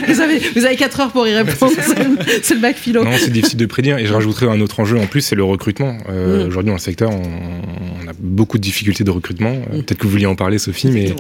[0.09, 1.73] vous, avez, vous avez 4 heures pour y répondre,
[2.43, 3.05] c'est le bac philo.
[3.05, 3.99] Non, c'est difficile de prédire.
[3.99, 5.97] Et je rajouterai un autre enjeu en plus, c'est le recrutement.
[6.09, 6.49] Euh, mmh.
[6.49, 9.53] Aujourd'hui, dans le secteur, on, on, a beaucoup de difficultés de recrutement.
[9.53, 9.83] Mmh.
[9.83, 11.15] Peut-être que vous vouliez en parler, Sophie, mais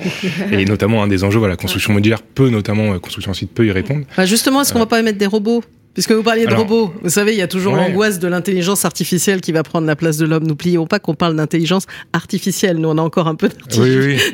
[0.52, 3.72] et notamment un des enjeux, voilà, construction modulaire peut notamment, construction en site peut y
[3.72, 4.04] répondre.
[4.16, 5.62] Bah justement, est-ce qu'on va pas mettre des robots
[5.94, 7.88] Puisque vous parliez de Alors, robots, vous savez, il y a toujours ouais.
[7.88, 10.46] l'angoisse de l'intelligence artificielle qui va prendre la place de l'homme.
[10.46, 12.76] N'oublions pas qu'on parle d'intelligence artificielle.
[12.76, 13.48] Nous, on a encore un peu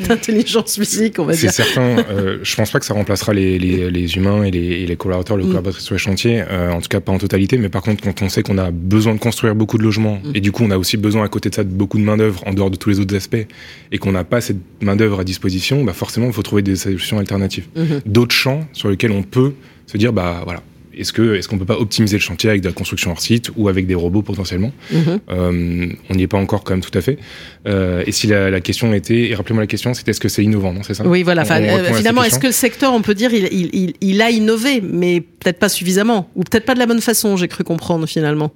[0.07, 0.87] d'intelligence oui, oui.
[0.87, 1.51] physique, on va dire.
[1.51, 1.97] C'est certain.
[2.09, 4.97] Euh, je pense pas que ça remplacera les, les, les humains et les, et les,
[4.97, 5.49] collaborateurs, les mm.
[5.49, 6.45] collaborateurs sur les chantiers.
[6.49, 7.59] Euh, en tout cas, pas en totalité.
[7.59, 10.33] Mais par contre, quand on sait qu'on a besoin de construire beaucoup de logements mm.
[10.35, 12.17] et du coup, on a aussi besoin à côté de ça de beaucoup de main
[12.17, 13.47] d'œuvre en dehors de tous les autres aspects
[13.93, 16.77] et qu'on n'a pas cette main d'œuvre à disposition, bah forcément, il faut trouver des
[16.77, 17.67] solutions alternatives.
[17.75, 18.01] Mm -hmm.
[18.07, 19.53] D'autres champs sur lesquels on peut
[19.87, 20.63] se dire, bah voilà
[20.97, 23.51] est-ce que est-ce qu'on peut pas optimiser le chantier avec de la construction hors site
[23.57, 25.19] ou avec des robots potentiellement mm -hmm.
[25.31, 27.19] euh, On n'y est pas encore quand même tout à fait.
[27.67, 30.45] Euh, et si la, la, question était, et rappelez-moi la question, c'était est-ce que c'est
[30.45, 31.07] innovant, non C'est ça?
[31.07, 31.43] Oui, voilà.
[31.49, 34.19] On, on euh, finalement, est-ce que le secteur, on peut dire, il, il, il, il
[34.23, 37.37] a innové, mais peut-être pas suffisamment, ou peut-être pas de la bonne façon.
[37.37, 38.51] J'ai cru comprendre finalement.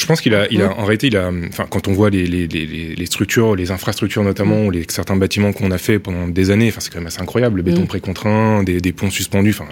[0.00, 2.26] Je pense qu'il a, il a, en réalité, il a, enfin, quand on voit les,
[2.26, 2.66] les, les,
[3.00, 4.72] les structures, les infrastructures notamment, mmh.
[4.72, 7.58] les certains bâtiments qu'on a fait pendant des années, enfin, c'est quand même assez incroyable,
[7.58, 9.66] le béton précontraint, des, des ponts suspendus, enfin,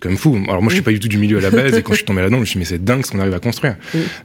[0.00, 0.38] c'est quand même fou.
[0.48, 1.98] Alors moi, je suis pas du tout du milieu à la base, et quand je
[1.98, 3.76] suis tombé là-dedans, je me suis dit, mais c'est dingue ce qu'on arrive à construire.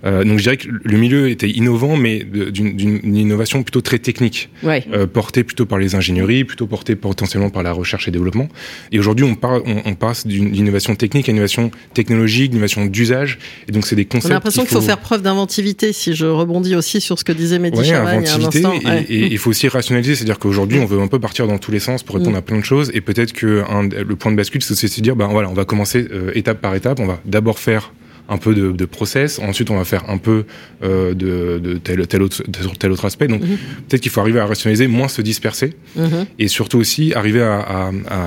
[0.06, 4.50] Euh, donc je dirais que le milieu était innovant, mais d'une innovation plutôt très technique,
[4.64, 4.86] ouais.
[4.94, 8.48] euh, portée plutôt par les ingénieries, plutôt portée potentiellement par la recherche et développement.
[8.92, 12.86] Et aujourd'hui, on, on, on, passe d'une innovation technique à une innovation technologique, une innovation
[12.86, 13.38] d'usage.
[13.68, 14.28] Et donc c'est des concepts.
[14.28, 14.82] On a l'impression qu'il faut...
[14.82, 14.88] faut...
[14.88, 15.94] faire preuve d'inventivité.
[15.94, 18.68] Si je rebondis aussi sur ce que disait Mehdi ouais, Chavagne inventivité,
[19.10, 21.80] et, il faut aussi rationaliser, c'est-à-dire qu'aujourd'hui, on veut un peu partir dans tous les
[21.80, 22.40] sens pour répondre mm.
[22.40, 22.92] à plein de choses.
[22.94, 25.54] Et peut-être que un, le point de bascule, c'est de se dire, ben voilà, on
[25.54, 27.00] va commencer euh, étape par étape.
[27.00, 27.92] On va d'abord faire
[28.28, 30.46] un peu de, de, process, ensuite on va faire un peu
[30.84, 32.42] euh, de, de, tel, tel, autre,
[32.80, 33.28] tel autre aspect.
[33.28, 33.58] Donc mm -hmm.
[33.88, 36.26] peut-être qu'il faut arriver à rationaliser, moins se disperser, mm -hmm.
[36.40, 38.20] et surtout aussi arriver à, à, à,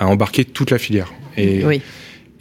[0.00, 1.10] à, embarquer toute la filière.
[1.36, 1.80] Et, oui.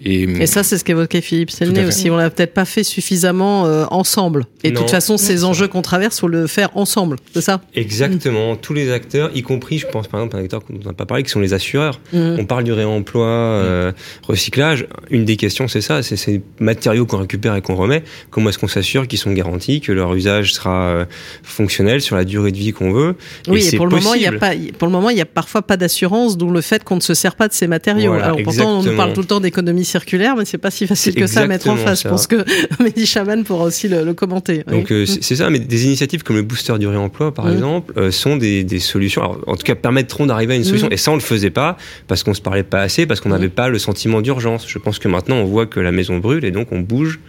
[0.06, 2.10] Et, et, ça, c'est ce qu'évoquait Philippe Selnay aussi.
[2.10, 4.46] On l'a peut-être pas fait suffisamment euh, ensemble.
[4.64, 7.16] Et de toute façon, ces enjeux qu'on traverse, faut le faire ensemble.
[7.34, 7.62] C'est ça?
[7.74, 8.54] Exactement.
[8.54, 8.58] Mmh.
[8.58, 11.06] Tous les acteurs, y compris, je pense par exemple, un acteur dont on n'a pas
[11.06, 12.02] parlé, qui sont les assureurs.
[12.12, 12.36] Mmh.
[12.38, 13.92] On parle du réemploi, euh,
[14.24, 14.88] recyclage.
[15.10, 16.04] Une des questions, c'est ça.
[16.04, 18.04] C'est ces matériaux qu'on récupère et qu'on remet.
[18.30, 21.06] Comment est-ce qu'on s'assure qu'ils sont garantis, que leur usage sera euh,
[21.44, 23.16] fonctionnel sur la durée de vie qu'on veut?
[23.48, 25.22] Oui, et, et pour, le moment, il y a pas, pour le moment, il n'y
[25.22, 28.12] a parfois pas d'assurance, d'où le fait qu'on ne se sert pas de ces matériaux.
[28.12, 30.88] Voilà, Alors pourtant, on nous parle tout le temps d'économie circulaire, mais c'est pas si
[30.88, 32.04] facile que ça à mettre en face.
[32.04, 32.44] Je pense que
[32.84, 34.64] Mehdi Chaban pourra aussi le, commenter.
[34.68, 37.54] Donc euh, c'est ça, mais des initiatives comme le booster du réemploi, par mmh.
[37.54, 39.22] exemple, euh, sont des, des solutions.
[39.22, 40.88] Alors, en tout cas, permettront d'arriver à une solution.
[40.88, 40.94] Mmh.
[40.94, 41.78] Et ça, on le faisait pas
[42.08, 44.66] parce qu'on se parlait pas assez, parce qu'on n'avait pas le sentiment d'urgence.
[44.68, 47.20] Je pense que maintenant, on voit que la maison brûle et donc on bouge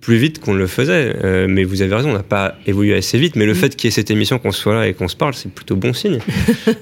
[0.00, 1.16] plus vite qu'on le faisait.
[1.24, 3.34] Euh, mais vous avez raison, on n'a pas évolué assez vite.
[3.34, 3.56] Mais le mm.
[3.56, 5.76] fait qu'il y ait cette émission, qu'on soit là et qu'on se parle, c'est plutôt
[5.76, 6.18] bon signe.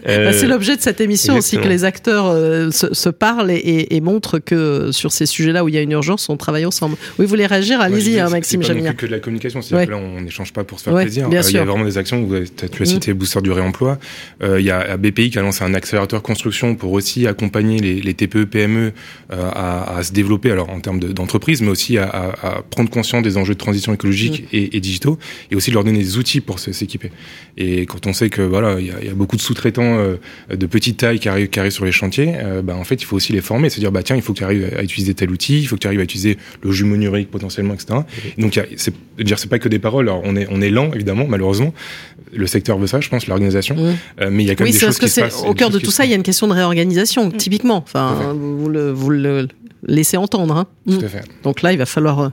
[0.07, 4.01] Euh, c'est l'objet de cette émission aussi, que les acteurs euh, se, parlent et, et,
[4.03, 6.97] montrent que sur ces sujets-là où il y a une urgence, on travaille ensemble.
[7.19, 7.81] Oui, vous voulez réagir?
[7.81, 8.63] Allez-y, hein, Maxime.
[8.63, 11.29] C'est que de la communication, c'est-à-dire que là, on n'échange pas pour se faire plaisir.
[11.31, 13.17] Il y a vraiment des actions, vous avez, tu as cité mm.
[13.17, 13.99] Booster du réemploi.
[14.43, 18.45] il y a BPI qui a lancé un accélérateur construction pour aussi accompagner les, TPE,
[18.45, 18.93] PME
[19.31, 23.55] à, se développer, alors en termes d'entreprise, mais aussi à, à prendre conscience des enjeux
[23.55, 24.57] de transition écologique mm.
[24.57, 25.19] et, et, digitaux,
[25.51, 27.11] et aussi leur donner des outils pour s'équiper.
[27.57, 30.17] Et quand on sait que voilà, il y, y, a beaucoup de sous-traitants euh,
[30.53, 33.05] de petite taille qui arrivent, qui arrivent sur les chantiers, euh, bah, en fait, il
[33.05, 35.15] faut aussi les former, se dire bah tiens, il faut que tu arrives à utiliser
[35.15, 38.01] tel outil, il faut que tu arrives à utiliser le jumeau numérique potentiellement, etc.
[38.37, 38.43] Mm.
[38.43, 40.09] Donc, c'est dire c'est pas que des paroles.
[40.09, 41.73] Alors, on est on est lent évidemment, malheureusement.
[42.33, 43.77] Le secteur veut ça, je pense, l'organisation.
[43.77, 43.97] Mm.
[44.21, 45.43] Euh, mais il y a quand même des choses qui se passent.
[45.45, 47.77] Au cœur de tout ça, il y a une question de réorganisation, typiquement.
[47.77, 49.49] Enfin, vous le, vous le
[49.87, 50.57] laissez entendre.
[50.57, 50.67] Hein.
[50.89, 51.23] Tout à fait.
[51.43, 52.33] Donc là, il va falloir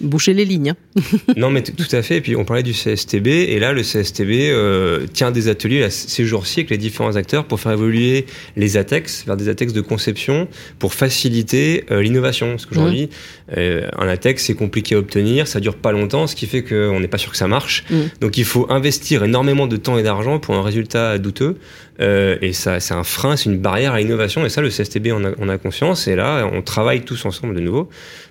[0.00, 0.70] boucher les lignes.
[0.70, 1.02] Hein.
[1.36, 2.16] non, mais tout à fait.
[2.16, 6.24] Et puis on parlait du CSTB, et là, le CSTB euh, tient des ateliers ces
[6.24, 10.48] jours-ci avec les différents acteurs pour faire évoluer les ATEX vers des ATEX de conception
[10.78, 12.50] pour faciliter euh, l'innovation.
[12.50, 13.52] Parce qu'aujourd'hui, mmh.
[13.58, 17.00] euh, un ATEX, c'est compliqué à obtenir, ça dure pas longtemps, ce qui fait qu'on
[17.00, 17.84] n'est pas sûr que ça marche.
[17.90, 17.96] Mmh.
[18.20, 21.56] Donc il faut investir énormément de temps et d'argent pour un résultat douteux.
[22.00, 24.44] et ça, c'est un frein, c'est une barrière à l'innovation.
[24.44, 26.08] Et ça, le CSTB, on a, on a conscience.
[26.08, 27.88] Et là, on travaille tous ensemble de nouveau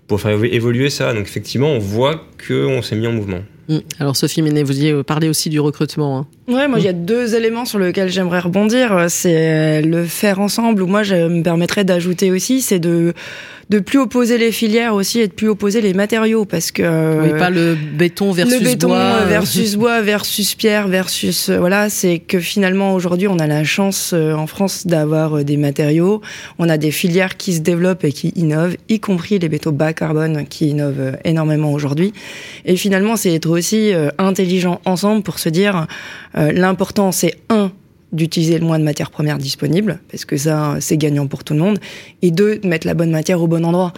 [0.08, 1.14] pour faire évoluer ça.
[1.14, 3.42] Donc effectivement, on voit qu'on s'est mis en mouvement.
[3.68, 3.78] Mm.
[4.00, 6.20] Alors Sophie Ménet, vous y parlez aussi du recrutement.
[6.20, 6.28] Hein.
[6.48, 9.06] Ouais, moi il y a deux éléments sur lesquels j'aimerais rebondir.
[9.10, 13.14] C'est le faire ensemble, ou moi je me permettrais d'ajouter aussi, c'est de
[13.70, 17.38] de plus opposer les filières aussi et de plus opposer les matériaux parce que oui,
[17.38, 22.20] pas le béton versus le béton bois versus bois versus pierre versus euh, voilà c'est
[22.20, 26.22] que finalement aujourd'hui on a la chance euh, en France d'avoir euh, des matériaux
[26.60, 29.92] on a des filières qui se développent et qui innovent y compris les bétaux bas
[29.92, 32.14] carbone qui innovent énormément aujourd'hui
[32.64, 35.88] et finalement c'est être aussi intelligent ensemble pour se dire
[36.36, 37.72] l'important c'est un
[38.14, 41.60] d'utiliser le moins de matières premières disponibles, parce que ça, c'est gagnant pour tout le
[41.60, 41.78] monde,
[42.22, 43.92] et deux, de mettre la bonne matière au bon endroit.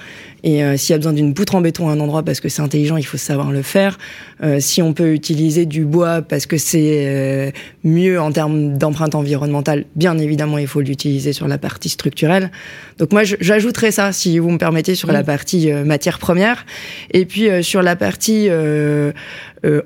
[0.43, 2.49] Et euh, s'il y a besoin d'une poutre en béton à un endroit parce que
[2.49, 3.97] c'est intelligent, il faut savoir le faire.
[4.41, 7.51] Euh, si on peut utiliser du bois parce que c'est euh,
[7.83, 12.51] mieux en termes d'empreinte environnementale, bien évidemment, il faut l'utiliser sur la partie structurelle.
[12.97, 16.65] Donc moi, j'ajouterais ça, si vous me permettez, sur la partie matière première.
[17.11, 18.49] Et puis sur la partie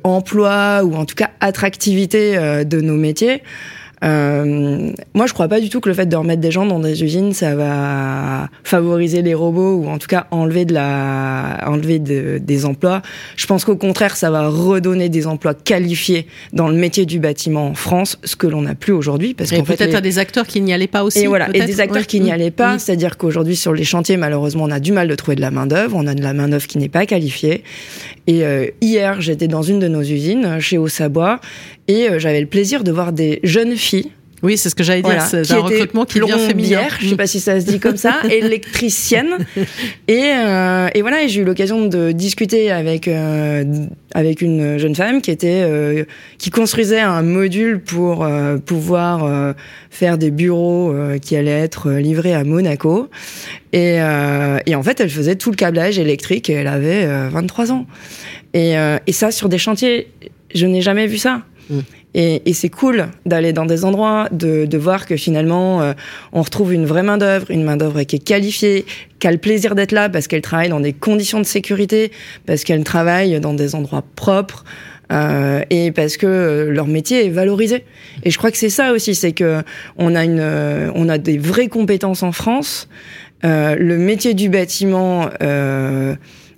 [0.04, 3.42] emploi ou en tout cas attractivité de nos métiers.
[4.04, 6.80] Euh, moi, je crois pas du tout que le fait de remettre des gens dans
[6.80, 12.00] des usines, ça va favoriser les robots ou en tout cas enlever de la, enlever
[12.00, 13.02] des emplois.
[13.38, 17.68] Je pense qu'au contraire, ça va redonner des emplois qualifiés dans le métier du bâtiment
[17.68, 19.34] en France, ce que l'on n'a plus aujourd'hui.
[19.34, 21.20] Parce qu'en peut-être à des acteurs qui n'y allaient pas aussi.
[21.20, 24.66] Et voilà, et des acteurs qui n'y allaient pas, c'est-à-dire qu'aujourd'hui sur les chantiers, malheureusement,
[24.66, 26.50] on a du mal de trouver de la main d'œuvre, on a de la main
[26.50, 27.64] d'œuvre qui n'est pas qualifiée.
[28.28, 31.40] Et euh, hier, j'étais dans une de nos usines chez Haussabois
[31.88, 34.12] et euh, j'avais le plaisir de voir des jeunes filles
[34.44, 35.22] oui, c'est ce que j'allais dire.
[35.22, 36.82] c'est un recrutement qui devient féminin.
[37.00, 39.38] Je sais pas si ça se dit comme ça, électricienne.
[40.08, 43.64] Et, euh, et voilà, j'ai eu l'occasion de discuter avec euh,
[44.14, 46.04] avec une jeune femme qui était euh,
[46.38, 49.54] qui construisait un module pour euh, pouvoir euh,
[49.90, 53.10] faire des bureaux qui allaient être livrés à Monaco.
[53.72, 53.98] Et,
[54.66, 57.86] et en fait, elle faisait tout le câblage électrique et elle avait 23 ans.
[58.54, 58.74] Et,
[59.08, 60.10] et ça, sur des chantiers,
[60.54, 61.42] je n'ai jamais vu ça.
[61.70, 61.80] Mm.
[62.14, 65.94] Et, et c'est cool d'aller dans des endroits, de, de voir que finalement, euh,
[66.32, 68.86] on retrouve une vraie main d'œuvre, une main d'œuvre qui est qualifiée,
[69.20, 72.12] qui a le plaisir d'être là parce qu'elle travaille dans des conditions de sécurité,
[72.46, 74.64] parce qu'elle travaille dans des endroits propres.
[75.12, 77.84] Euh, et parce que euh, leur métier est valorisé.
[78.24, 79.62] Et je crois que c'est ça aussi, c'est que
[79.98, 82.88] on a une, euh, on a des vraies compétences en France.
[83.44, 85.30] le métier du bâtiment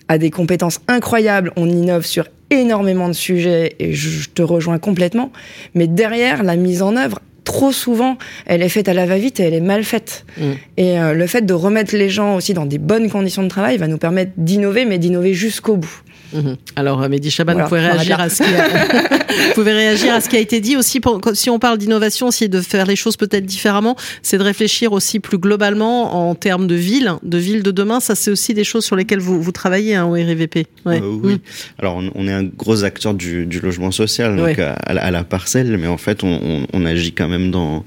[0.07, 1.51] a des compétences incroyables.
[1.55, 5.31] On innove sur énormément de sujets et je te rejoins complètement.
[5.73, 9.43] Mais derrière, la mise en œuvre, trop souvent, elle est faite à la va-vite et
[9.43, 10.25] elle est mal faite.
[10.37, 10.43] Mm.
[10.77, 13.77] Et euh, le fait de remettre les gens aussi dans des bonnes conditions de travail
[13.77, 16.01] va nous permettre d'innover, mais d'innover jusqu'au bout.
[16.35, 16.57] Mhm.
[16.75, 19.17] Alors, euh, Mehdi Chaban, vous, pouvez réagir à ce qui a...
[19.47, 20.99] vous pouvez réagir à ce qui a été dit aussi.
[20.99, 21.21] Pour...
[21.33, 25.19] si on parle d'innovation, aussi de faire les choses peut-être différemment, c'est de réfléchir aussi
[25.19, 27.99] plus globalement en termes de ville, de ville de demain.
[27.99, 30.67] Ça, c'est aussi des choses sur lesquelles vous, vous travaillez hein, au RVP.
[30.85, 31.01] Ouais.
[31.01, 31.35] Euh, oui.
[31.35, 31.39] Mm.
[31.79, 35.87] Alors, on, est un gros acteur du, du logement social, donc à, la parcelle, mais
[35.87, 37.83] en fait, on, on, on agit quand même dans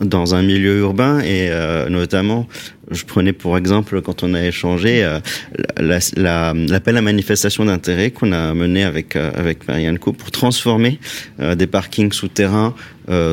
[0.00, 2.46] dans un milieu urbain et euh, notamment
[2.90, 5.06] je prenais pour exemple quand on a échangé
[5.78, 10.98] l'appel à manifestation d'intérêt qu'on a mené avec avec Marianne Co pour transformer
[11.38, 12.74] des parkings souterrains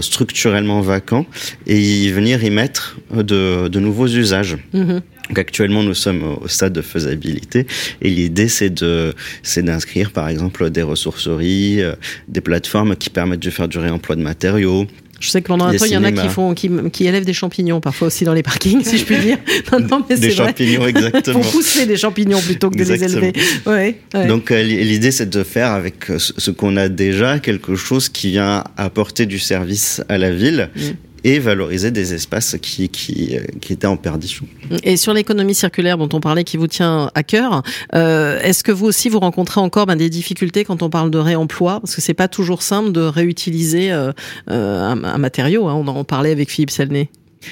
[0.02, 1.26] structurellement vacants
[1.68, 4.58] et y venir y mettre de, de nouveaux usages.
[4.74, 5.02] Mm-hmm.
[5.32, 7.66] Donc actuellement, nous sommes au stade de faisabilité
[8.02, 11.94] et l'idée, c'est de, c'est d'inscrire, par exemple, des ressourceries, euh,
[12.28, 14.88] des plateformes qui permettent de faire du réemploi de matériaux,
[15.22, 17.26] je sais que pendant un temps, il y en a qui font, qui, qui, élèvent
[17.26, 19.38] des champignons parfois aussi dans les parkings, si je puis dire.
[19.72, 21.40] Non, non, mais des champignons, exactement.
[21.40, 23.32] Pour pousser des champignons plutôt que de les élever.
[23.66, 28.10] Ouais, Donc euh, l'idée, c'est de faire avec euh, ce qu'on a déjà quelque chose
[28.10, 30.70] qui vient apporter du service à la ville.
[30.76, 30.82] Mm
[31.24, 34.46] et valoriser des espaces qui, qui, qui étaient en perdition.
[34.84, 38.72] Et sur l'économie circulaire dont on parlait, qui vous tient à cœur, euh, est-ce que
[38.72, 41.80] vous aussi vous rencontrez encore ben, des difficultés quand on parle de réemploi?
[41.80, 44.12] Parce que c'est pas toujours simple de réutiliser euh,
[44.50, 45.68] euh un, un, matériau.
[45.68, 45.76] Hein.
[45.76, 46.72] On en parlait avec Philippe.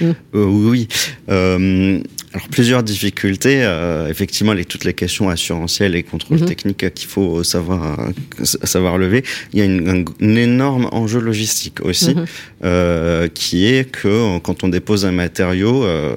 [0.01, 0.87] Euh, oui.
[1.29, 1.99] Euh,
[2.33, 6.45] alors plusieurs difficultés, euh, effectivement les, toutes les questions assurantielles et contrôles mhm.
[6.45, 8.11] techniques qu'il faut savoir
[8.43, 9.23] savoir lever.
[9.53, 12.25] Il y a une, un, énorme enjeu logistique aussi, mhm.
[12.63, 16.15] euh, qui est que quand on dépose un matériau, euh,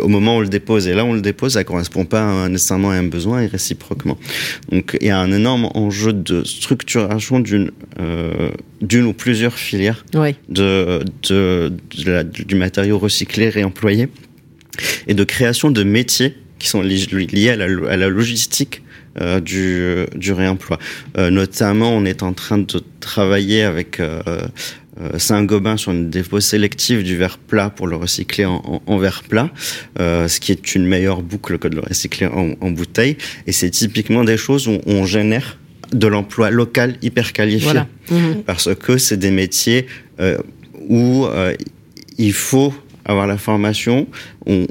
[0.00, 2.48] au moment où on le dépose et là où on le dépose, ça correspond pas
[2.48, 4.18] nécessairement à un besoin et réciproquement.
[4.70, 8.50] Donc il y a un énorme enjeu de structuration d'une euh,
[8.82, 10.04] d'une ou plusieurs filières
[10.50, 11.72] de, de,
[12.22, 14.08] du matériau recyclé réemployé
[15.06, 18.82] et de création de métiers qui sont liés à la, à la logistique
[19.20, 20.78] euh, du, du réemploi.
[21.18, 24.22] Euh, notamment, on est en train de travailler avec euh,
[25.00, 29.22] euh, Saint-Gobain sur une dépôt sélective du verre plat pour le recycler en, en, verre
[29.28, 29.50] plat,
[29.98, 33.18] euh, ce qui est une meilleure boucle que de le recycler en, en bouteille.
[33.46, 35.58] Et c'est typiquement des choses où on génère
[35.92, 37.80] de l'emploi local hyper qualifié.
[38.10, 38.42] Mhm.
[38.46, 39.86] Parce que c'est des métiers
[40.18, 40.38] euh,
[40.88, 41.54] où euh,
[42.16, 42.72] il faut
[43.06, 44.06] avoir la formation.
[44.46, 44.66] On,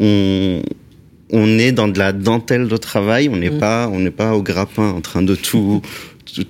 [0.00, 0.62] on,
[1.30, 3.28] on est dans de la dentelle de travail.
[3.28, 3.58] On n'est mhm.
[3.58, 5.82] pas, on n'est pas au grappin en train de tout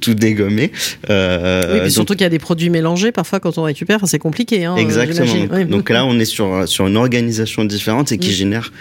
[0.01, 0.73] tout, dégommer.
[1.11, 4.65] Euh, oui, surtout qu'il y a des produits mélangés parfois quand on récupère, c'est compliqué.
[4.65, 5.65] Hein, exactement.
[5.65, 8.33] Donc, là, on est sur sur une organisation différente et qui mm.
[8.33, 8.73] génère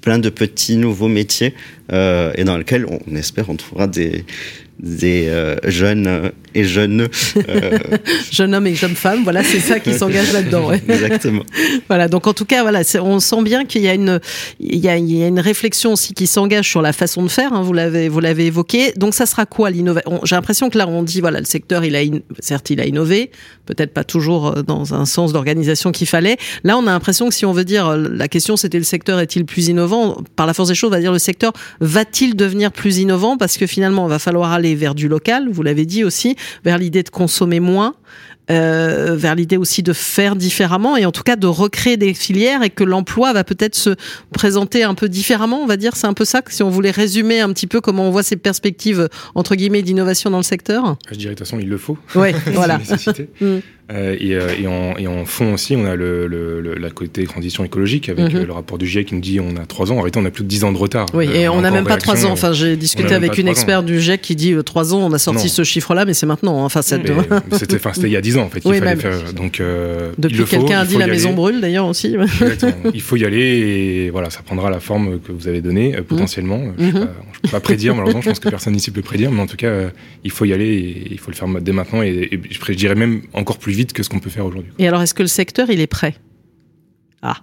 [0.00, 1.54] plein de petits nouveaux métiers
[1.92, 4.24] euh, et dans lesquels on espère on trouvera des
[4.78, 7.08] des euh, jeunes et jeunes
[7.48, 7.78] euh...
[8.30, 10.82] jeunes hommes et jeunes femmes voilà c'est ça qui s'engage là-dedans ouais.
[10.88, 11.42] exactement.
[11.88, 14.20] Voilà donc en tout cas voilà on sent bien qu'il y a une
[14.60, 17.28] il y a, il y a une réflexion aussi qui s'engage sur la façon de
[17.28, 18.92] faire hein, vous l'avez évoqué.
[18.96, 20.20] Donc ça sera quoi l'innovation?
[20.24, 22.00] J'ai l'impression que là on dit voilà le secteur il a
[22.40, 23.30] certes il a innové
[23.66, 26.36] peut-être pas toujours euh, dans un sens d'organisation qu'il fallait.
[26.62, 29.20] Là on a l'impression que si on veut dire euh, la question c'était le secteur
[29.20, 30.16] est-il plus innovant?
[30.36, 33.36] Par la force des choses on va dire le secteur va-t-il devenir plus innovant?
[33.36, 36.78] Parce que finalement on va falloir aller vers du local, vous l'avez dit aussi, vers
[36.78, 37.94] l'idée de consommer moins,
[38.50, 42.62] euh, vers l'idée aussi de faire différemment et en tout cas de recréer des filières
[42.62, 43.96] et que l'emploi va peut-être se
[44.32, 45.96] présenter un peu différemment, on va dire.
[45.96, 48.36] C'est un peu ça, si on voulait résumer un petit peu comment on voit ces
[48.36, 50.96] perspectives, entre guillemets, d'innovation dans le secteur.
[51.10, 51.96] Je dirais de toute façon, il le faut.
[52.16, 52.78] Oui, voilà.
[53.92, 56.88] Euh, et, euh, et, en, et, en, fond aussi, on a le, le, le, la
[56.88, 58.46] côté transition écologique avec mm -hmm.
[58.46, 59.96] le rapport du GIEC qui nous dit on a trois ans.
[59.96, 61.06] En réalité, on a plus de dix ans de retard.
[61.12, 62.32] Oui, et on n'a même pas trois ans.
[62.32, 65.02] Enfin, j'ai discuté avec une experte du GIEC qui dit trois ans.
[65.08, 65.58] On a sorti non.
[65.60, 66.64] ce chiffre-là, mais c'est maintenant.
[66.64, 67.12] Enfin, c'était
[68.04, 68.62] il y a dix ans en fait.
[68.64, 69.32] Oui, fallait faire.
[69.34, 72.16] Donc, euh, depuis quelqu'un a dit la maison brûle d'ailleurs aussi.
[72.94, 76.02] il faut y aller et voilà, ça prendra la forme que vous avez donnée euh,
[76.12, 76.62] potentiellement.
[76.64, 76.78] Mm -hmm.
[76.80, 77.06] Je ne peux,
[77.42, 78.24] peux, pas prédire malheureusement.
[78.26, 79.74] Je pense que personne ici peut prédire, mais en tout cas,
[80.28, 82.36] il faut y aller et il faut le faire dès maintenant et, et
[82.72, 84.72] je dirais même encore plus vite que ce qu'on peut faire aujourd'hui.
[84.78, 86.14] Et alors, est-ce que le secteur, il est prêt?
[87.26, 87.36] Ah.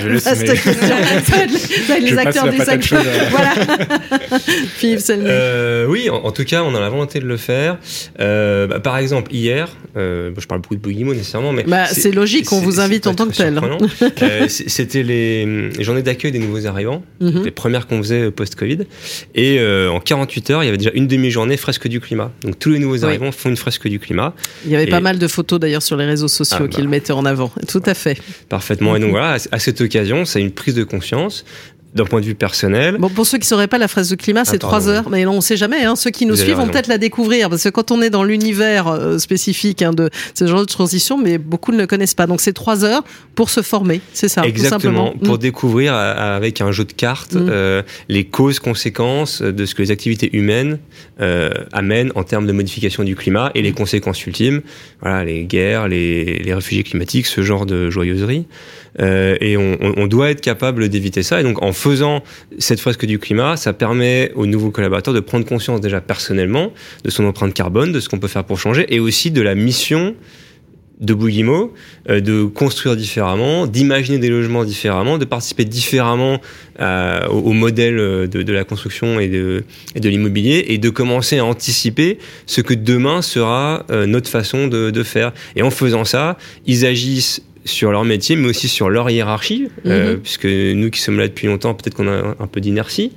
[0.00, 0.56] Je laisse mes...
[0.56, 3.04] ça les acteurs du secteur.
[3.30, 3.54] voilà.
[4.76, 7.76] Philippe euh, Oui, en, en, tout cas, on a la volonté de le faire.
[8.18, 12.12] Euh, bah, par exemple, hier, euh, je parle beaucoup de Bouguimo nécessairement, mais bah, c'est
[12.12, 13.60] logique, on vous invite en tant que tel.
[14.22, 17.44] euh, C'était les, les, journées d'accueil des nouveaux arrivants, mm -hmm.
[17.44, 18.78] les premières qu'on faisait post-Covid,
[19.34, 22.30] et euh, en 48 heures, il y avait déjà une demi-journée fresque du climat.
[22.42, 23.04] Donc tous les nouveaux oui.
[23.04, 24.34] arrivants font une fresque du climat.
[24.64, 24.90] Il y avait et...
[24.90, 27.26] pas mal de photos d'ailleurs sur les réseaux sociaux ah, bah, qui le mettaient en
[27.26, 27.50] avant.
[27.68, 28.16] Tout à fait.
[28.48, 28.96] Parfaitement.
[29.02, 31.44] Donc voilà, à cette occasion, c'est une prise de conscience
[31.94, 32.96] d'un point de vue personnel.
[32.98, 35.26] Bon, pour ceux qui ne sauraient pas, la phrase de climat, c'est trois heures, mais
[35.26, 35.84] on ne sait jamais.
[35.84, 35.94] Hein.
[35.96, 38.24] Ceux qui nous Vous suivent vont peut-être la découvrir, parce que quand on est dans
[38.24, 42.26] l'univers euh, spécifique hein, de ce genre de transition, mais beaucoup ne le connaissent pas.
[42.26, 44.42] Donc c'est trois heures pour se former, c'est ça.
[44.44, 45.38] Exactement, pour mmh.
[45.38, 47.48] découvrir euh, avec un jeu de cartes mmh.
[47.50, 50.78] euh, les causes, conséquences de ce que les activités humaines
[51.72, 54.62] amènent en termes de modification du climat et les conséquences ultimes,
[55.00, 58.46] voilà, les guerres, les, les réfugiés climatiques, ce genre de joyeuserie.
[59.00, 61.40] Euh, et on, on, doit être capable d'éviter ça.
[61.40, 62.22] Et donc, en faisant
[62.58, 66.72] cette fresque du climat, ça permet aux nouveaux collaborateurs de prendre conscience déjà personnellement
[67.04, 69.54] de son empreinte carbone, de ce qu'on peut faire pour changer, et aussi de la
[69.54, 70.14] mission
[71.00, 71.72] de Bouyguimo,
[72.10, 76.40] euh, de construire différemment, d'imaginer des logements différemment, de participer différemment
[76.80, 77.96] euh, au, modèle
[78.28, 79.64] de, la construction et de,
[79.98, 85.32] de l'immobilier, et de commencer à anticiper ce que demain sera notre façon de faire.
[85.56, 86.36] Et en faisant ça,
[86.66, 90.20] ils agissent sur leur métier, mais aussi sur leur hiérarchie, euh, mhm.
[90.20, 93.12] puisque nous qui sommes là depuis longtemps, peut-être qu'on a un peu d'inertie.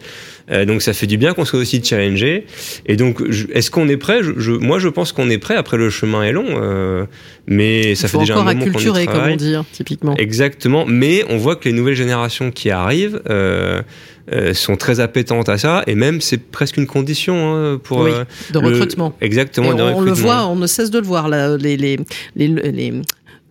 [0.51, 2.45] Euh, donc ça fait du bien qu'on soit aussi challengé.
[2.85, 3.21] Et donc,
[3.53, 4.21] est-ce qu'on est prêt?
[4.21, 5.55] Je, Moi, je pense qu'on est prêt.
[5.55, 7.05] Après, le chemin est long, euh,
[7.47, 9.05] mais ça fait déjà un moment qu'on y travaille.
[9.07, 10.15] comme on dit, hein, typiquement.
[10.17, 10.85] Exactement.
[10.85, 13.21] Mais on voit que les nouvelles générations qui arrivent.
[14.33, 18.11] Euh, sont très appétentes à ça et même c'est presque une condition hein, pour oui,
[18.51, 19.15] de recrutement.
[19.21, 19.69] Exactement.
[19.69, 21.99] on, on le voit, on ne cesse de le voir là, les, les,
[22.35, 22.93] les, les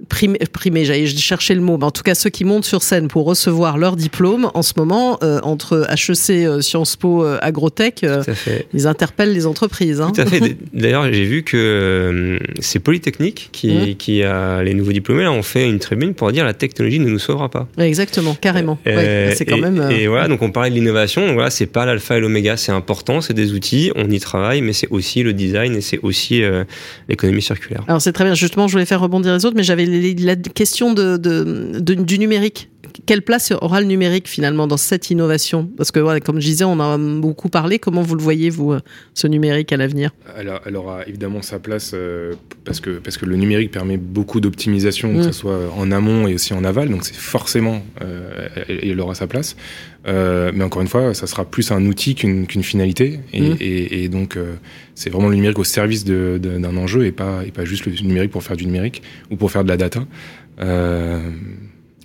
[0.09, 3.09] primé, primé j'allais chercher le mot, mais en tout cas ceux qui montent sur scène
[3.09, 8.05] pour recevoir leur diplôme, en ce moment, euh, entre HEC, euh, Sciences Po, euh, Agrotech,
[8.05, 8.23] euh,
[8.73, 10.01] ils interpellent les entreprises.
[10.01, 10.13] Hein.
[10.15, 10.57] Tout à fait.
[10.73, 13.95] D'ailleurs, j'ai vu que c'est Polytechnique qui, mmh.
[13.97, 17.09] qui a les nouveaux diplômés, là, ont fait une tribune pour dire la technologie ne
[17.09, 17.69] nous sauvera pas.
[17.79, 18.79] Exactement, carrément.
[18.85, 19.91] c'est quand et, même.
[19.91, 21.33] Et voilà, donc on parlait de l'innovation.
[21.35, 24.73] Voilà, c'est pas l'alpha et l'oméga, c'est important, c'est des outils, on y travaille, mais
[24.73, 26.43] c'est aussi le design et c'est aussi
[27.09, 27.85] l'économie circulaire.
[27.89, 28.35] Alors c'est très bien.
[28.35, 29.87] Justement, je voulais faire rebondir les autres, mais j'avais
[30.19, 31.17] la question de,
[31.79, 32.71] du numérique.
[33.07, 35.69] Quelle place aura le numérique finalement dans cette innovation?
[35.77, 37.79] Parce que, comme je disais, on en a beaucoup parlé.
[37.79, 38.81] Comment vous le voyez, vous, euh,
[39.15, 40.13] ce numérique à l'avenir?
[40.37, 42.35] Elle, aura évidemment sa place euh,
[42.65, 45.33] parce, que, parce que le numérique permet beaucoup d'optimisation, que ce mm.
[45.33, 46.89] soit en amont et aussi en aval.
[46.89, 49.57] Donc, c'est forcément, euh, elle, aura sa place.
[50.07, 53.19] mais encore une fois, ça sera plus un outil qu'une finalité.
[53.33, 53.55] Mm.
[53.61, 54.39] Et, et, donc,
[54.95, 58.31] c'est vraiment le numérique au service d'un enjeu et pas, et pas juste le numérique
[58.31, 60.05] pour faire du numérique ou pour faire de la data.
[60.61, 61.19] Euh...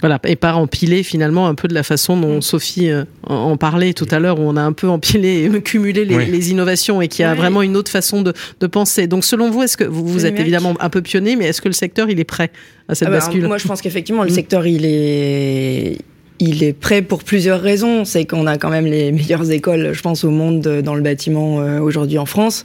[0.02, 2.42] Voilà, et pas empiler finalement un peu de la façon dont mm.
[2.42, 6.06] Sophie euh, en parlait tout à l'heure, où on a un peu empilé et cumulé
[6.06, 9.08] les, les innovations et qu'il y a vraiment une autre façon de, de penser.
[9.08, 11.68] Donc selon vous, est-ce que vous, vous êtes évidemment un peu pionnier, mais est-ce que
[11.68, 12.50] le secteur il est prêt
[12.88, 14.36] à cette ah bah, bascule Moi, je pense qu'effectivement le mm.
[14.36, 15.98] secteur il est
[16.42, 18.06] il est prêt pour plusieurs raisons.
[18.06, 21.60] C'est qu'on a quand même les meilleures écoles, je pense, au monde dans le bâtiment
[21.60, 22.64] euh, aujourd'hui en France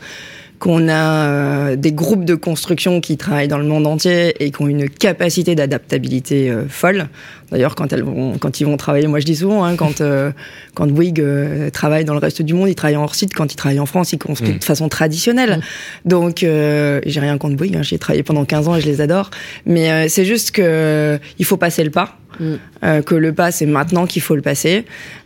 [0.59, 4.63] qu'on a euh, des groupes de construction qui travaillent dans le monde entier et qui
[4.63, 7.09] ont une capacité d'adaptabilité euh, folle.
[7.51, 10.33] D'ailleurs, quand elles vont, quand ils vont travailler, moi je dis souvent, hein, quand euh,
[10.75, 11.25] quand Bouygues
[11.73, 13.35] travaille dans le reste du monde, ils travaillent hors site.
[13.35, 14.59] Quand ils travaillent en France, ils construisent mm.
[14.59, 15.59] de façon traditionnelle.
[15.59, 16.09] Mm.
[16.09, 17.77] Donc, j'ai rien contre Bouygues.
[17.77, 19.31] Hein, j'ai travaillé pendant 15 ans et je les adore.
[19.67, 22.19] Mais c'est juste que il faut passer le pas.
[22.41, 23.03] Mm.
[23.03, 24.85] que le pas c'est maintenant qu'il faut le passer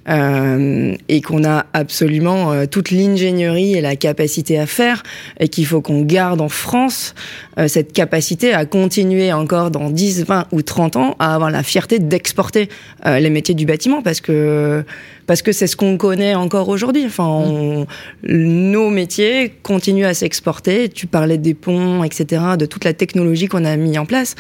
[0.09, 5.02] euh, et qu'on a absolument euh, toute l'ingénierie et la capacité à faire
[5.38, 7.14] et qu'il faut qu'on garde en France
[7.59, 11.62] euh, cette capacité à continuer encore dans 10, 20 ou 30 ans à avoir la
[11.62, 12.68] fierté d'exporter
[13.04, 14.84] euh, les métiers du bâtiment parce que
[15.26, 17.04] parce que c'est ce qu'on connaît encore aujourd'hui.
[17.04, 17.84] Enfin,
[18.22, 20.88] nos métiers continuent à s'exporter.
[20.88, 24.36] Tu parlais des ponts, etc., de toute la technologie qu'on a mis en place.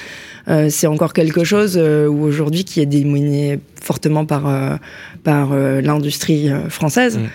[0.48, 4.78] Euh, c'est encore quelque chose où aujourd'hui qui est démonié fortement par
[5.24, 7.18] par l'industrie française.
[7.18, 7.28] Mmh.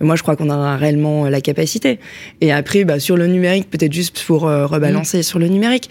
[0.00, 1.98] Moi, je crois qu'on a réellement la capacité.
[2.40, 5.22] Et après, bah, sur le numérique, peut-être juste pour rebalancer mmh.
[5.22, 5.90] sur le numérique,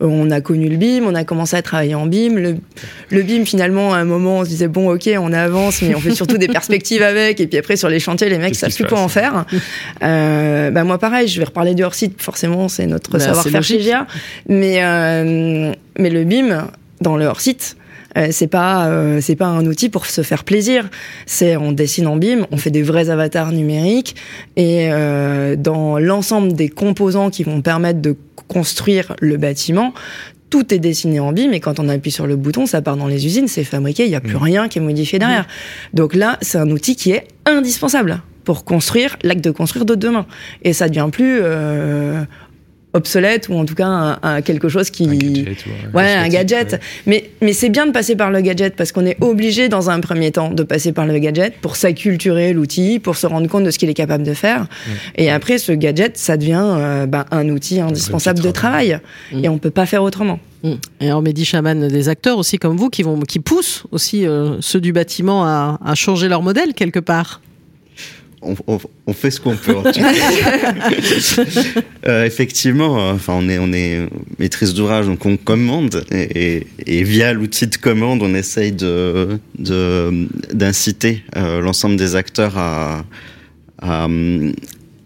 [0.00, 2.34] on a connu le BIM, on a commencé à travailler en BIM.
[2.36, 2.56] Le,
[3.10, 6.00] le, BIM, finalement, à un moment, on se disait, bon, ok, on avance, mais on
[6.00, 7.40] fait surtout des perspectives avec.
[7.40, 9.44] Et puis après, sur les chantiers, les mecs savent plus quoi en faire.
[10.02, 12.20] Euh, bah, moi, pareil, je vais reparler du hors-site.
[12.20, 14.06] Forcément, c'est notre bah, savoir-faire chez GIA.
[14.48, 16.68] Mais, euh, mais le BIM,
[17.02, 17.76] dans le hors-site,
[18.16, 20.88] euh, c'est pas euh, c'est pas un outil pour se faire plaisir.
[21.26, 24.16] C'est on dessine en BIM, on fait des vrais avatars numériques
[24.56, 28.16] et euh, dans l'ensemble des composants qui vont permettre de
[28.48, 29.94] construire le bâtiment,
[30.50, 33.06] tout est dessiné en BIM et quand on appuie sur le bouton, ça part dans
[33.06, 34.42] les usines, c'est fabriqué, il n'y a plus mmh.
[34.42, 35.44] rien qui est modifié derrière.
[35.44, 35.96] Mmh.
[35.96, 40.26] Donc là, c'est un outil qui est indispensable pour construire l'acte de construire de demain.
[40.62, 42.22] Et ça devient plus euh,
[42.92, 45.64] obsolète ou en tout cas un, quelque chose qui un gadget,
[45.94, 49.16] ouais, un gadget mais mais c'est bien de passer par le gadget parce qu'on est
[49.20, 53.26] obligé dans un premier temps de passer par le gadget pour s'acculturer l'outil pour se
[53.26, 54.66] rendre compte de ce qu'il est capable de faire.
[55.16, 58.98] Et après ce gadget ça devient euh, bah, un outil indispensable de travail,
[59.32, 59.44] mm.
[59.44, 60.40] et on peut pas faire autrement.
[60.62, 60.72] Mm.
[61.00, 64.56] et alors Mehdi Chaman des acteurs aussi comme vous qui vont qui poussent aussi euh,
[64.60, 67.40] ceux du bâtiment à, à changer leur modèle quelque part
[68.42, 69.76] on, fait ce qu'on peut.
[72.06, 77.02] euh, effectivement, euh, enfin, on est, on est maîtrise d'ouvrage, donc on commande et, et,
[77.02, 83.04] via l'outil de commande, on essaye de d'inciter euh, l'ensemble des acteurs à,
[83.78, 84.08] à,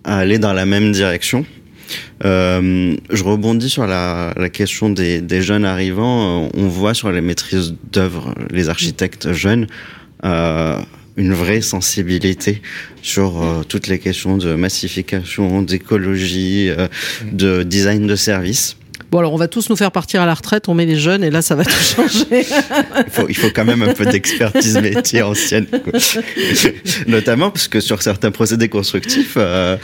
[0.05, 1.45] à, aller dans la même direction.
[2.24, 6.49] Euh, je rebondis sur la, la question des, des, jeunes arrivants.
[6.55, 9.66] On voit sur les maîtrises d'œuvre, les architectes jeunes.
[11.17, 12.61] Une vraie sensibilité
[13.03, 16.89] sur euh, toutes les questions de massification, d'écologie, euh,
[17.31, 18.77] de design de service.
[19.15, 21.23] Bon, alors on va tous nous faire partir à la retraite, on met les jeunes
[21.23, 22.27] et là ça va tout changer.
[22.41, 25.69] il, faut, il faut quand même un peu d'expertise métier ancienne.
[27.07, 29.77] Notamment parce que sur certains procédés constructifs, euh,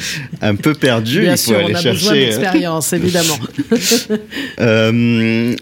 [0.42, 1.90] un peu perdus, il faut sûr, aller on a chercher.
[1.92, 3.38] besoin d'expérience, évidemment.
[4.58, 5.54] Euh,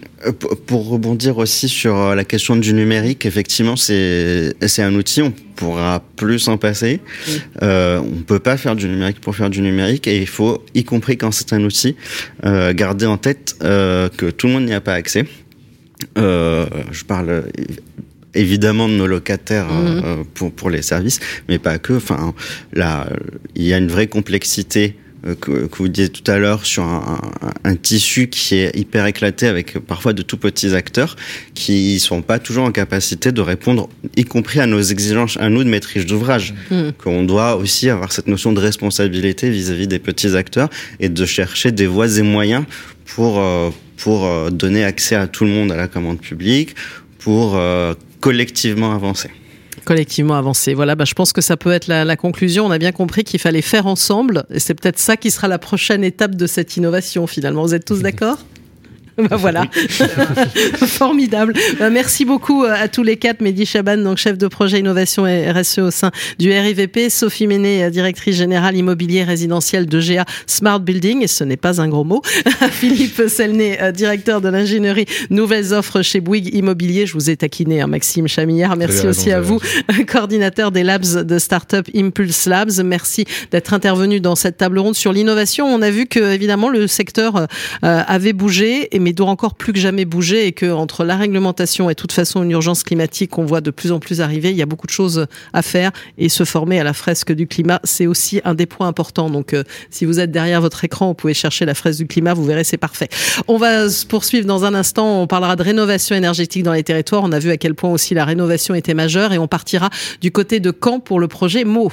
[0.65, 6.39] pour rebondir aussi sur la question du numérique, effectivement, c'est un outil, on pourra plus
[6.39, 7.01] s'en passer.
[7.27, 7.41] Oui.
[7.63, 10.85] Euh, on peut pas faire du numérique pour faire du numérique et il faut, y
[10.85, 11.95] compris quand c'est un outil,
[12.45, 15.25] euh, garder en tête euh, que tout le monde n'y a pas accès.
[16.17, 17.43] Euh, je parle
[18.33, 20.01] évidemment de nos locataires Mhm.
[20.05, 21.93] euh, pour pour les services, mais pas que.
[21.93, 22.33] Enfin,
[22.73, 23.07] là,
[23.55, 25.08] il y a une vraie complexité euh,
[25.41, 29.05] que, que vous disiez tout à l'heure sur un, un- un tissu qui est hyper
[29.05, 31.15] éclaté avec parfois de tout petits acteurs
[31.53, 35.63] qui sont pas toujours en capacité de répondre, y compris à nos exigences, à nous
[35.63, 36.53] de maîtrise d'ouvrage.
[36.71, 36.89] Mm.
[36.97, 41.71] Qu'on doit aussi avoir cette notion de responsabilité vis-à-vis des petits acteurs et de chercher
[41.71, 42.63] des voies et moyens
[43.05, 46.75] pour euh, pour euh, donner accès à tout le monde à la commande publique,
[47.17, 49.29] pour euh, collectivement avancer.
[49.89, 50.75] Collectivement avancer.
[50.75, 52.63] Voilà, bah, je pense que ça peut être la, la conclusion.
[52.63, 55.57] On a bien compris qu'il fallait faire ensemble, et c'est peut-être ça qui sera la
[55.57, 57.63] prochaine étape de cette innovation finalement.
[57.63, 58.37] Vous êtes tous d'accord?
[59.29, 59.65] Bah voilà,
[60.87, 61.53] formidable.
[61.77, 63.41] Bah, merci beaucoup euh, à tous les quatre.
[63.41, 67.83] Mehdi Chaban, donc chef de projet innovation et RSE au sein du RIVP, Sophie Méné,
[67.83, 72.03] euh, directrice générale immobilier résidentiel de GA Smart Building, et ce n'est pas un gros
[72.03, 72.21] mot.
[72.71, 77.05] Philippe Selnet, euh, directeur de l'ingénierie nouvelles offres chez Bouygues Immobilier.
[77.05, 78.77] Je vous ai taquiné, hein, Maxime Chamillard.
[78.77, 79.59] Merci aussi à vous
[80.07, 82.83] coordinateur des labs de Startup Impulse Labs.
[82.83, 85.67] Merci d'être intervenu dans cette table ronde sur l'innovation.
[85.67, 87.47] On a vu que évidemment le secteur
[87.83, 91.89] euh, avait bougé, mais doit encore plus que jamais bouger, et que entre la réglementation
[91.89, 94.61] et toute façon une urgence climatique qu'on voit de plus en plus arriver, il y
[94.61, 98.05] a beaucoup de choses à faire et se former à la fresque du climat, c'est
[98.05, 99.31] aussi un des points importants.
[99.31, 102.35] Donc euh, si vous êtes derrière votre écran, vous pouvez chercher la fresque du climat,
[102.35, 103.09] vous verrez, c'est parfait.
[103.47, 105.23] On va se poursuivre dans un instant.
[105.23, 107.23] On parlera de rénovation énergétique dans les territoires.
[107.23, 109.89] On a vu à quel point aussi la rénovation était majeure et on partira
[110.21, 111.91] du côté de Caen pour le projet MO.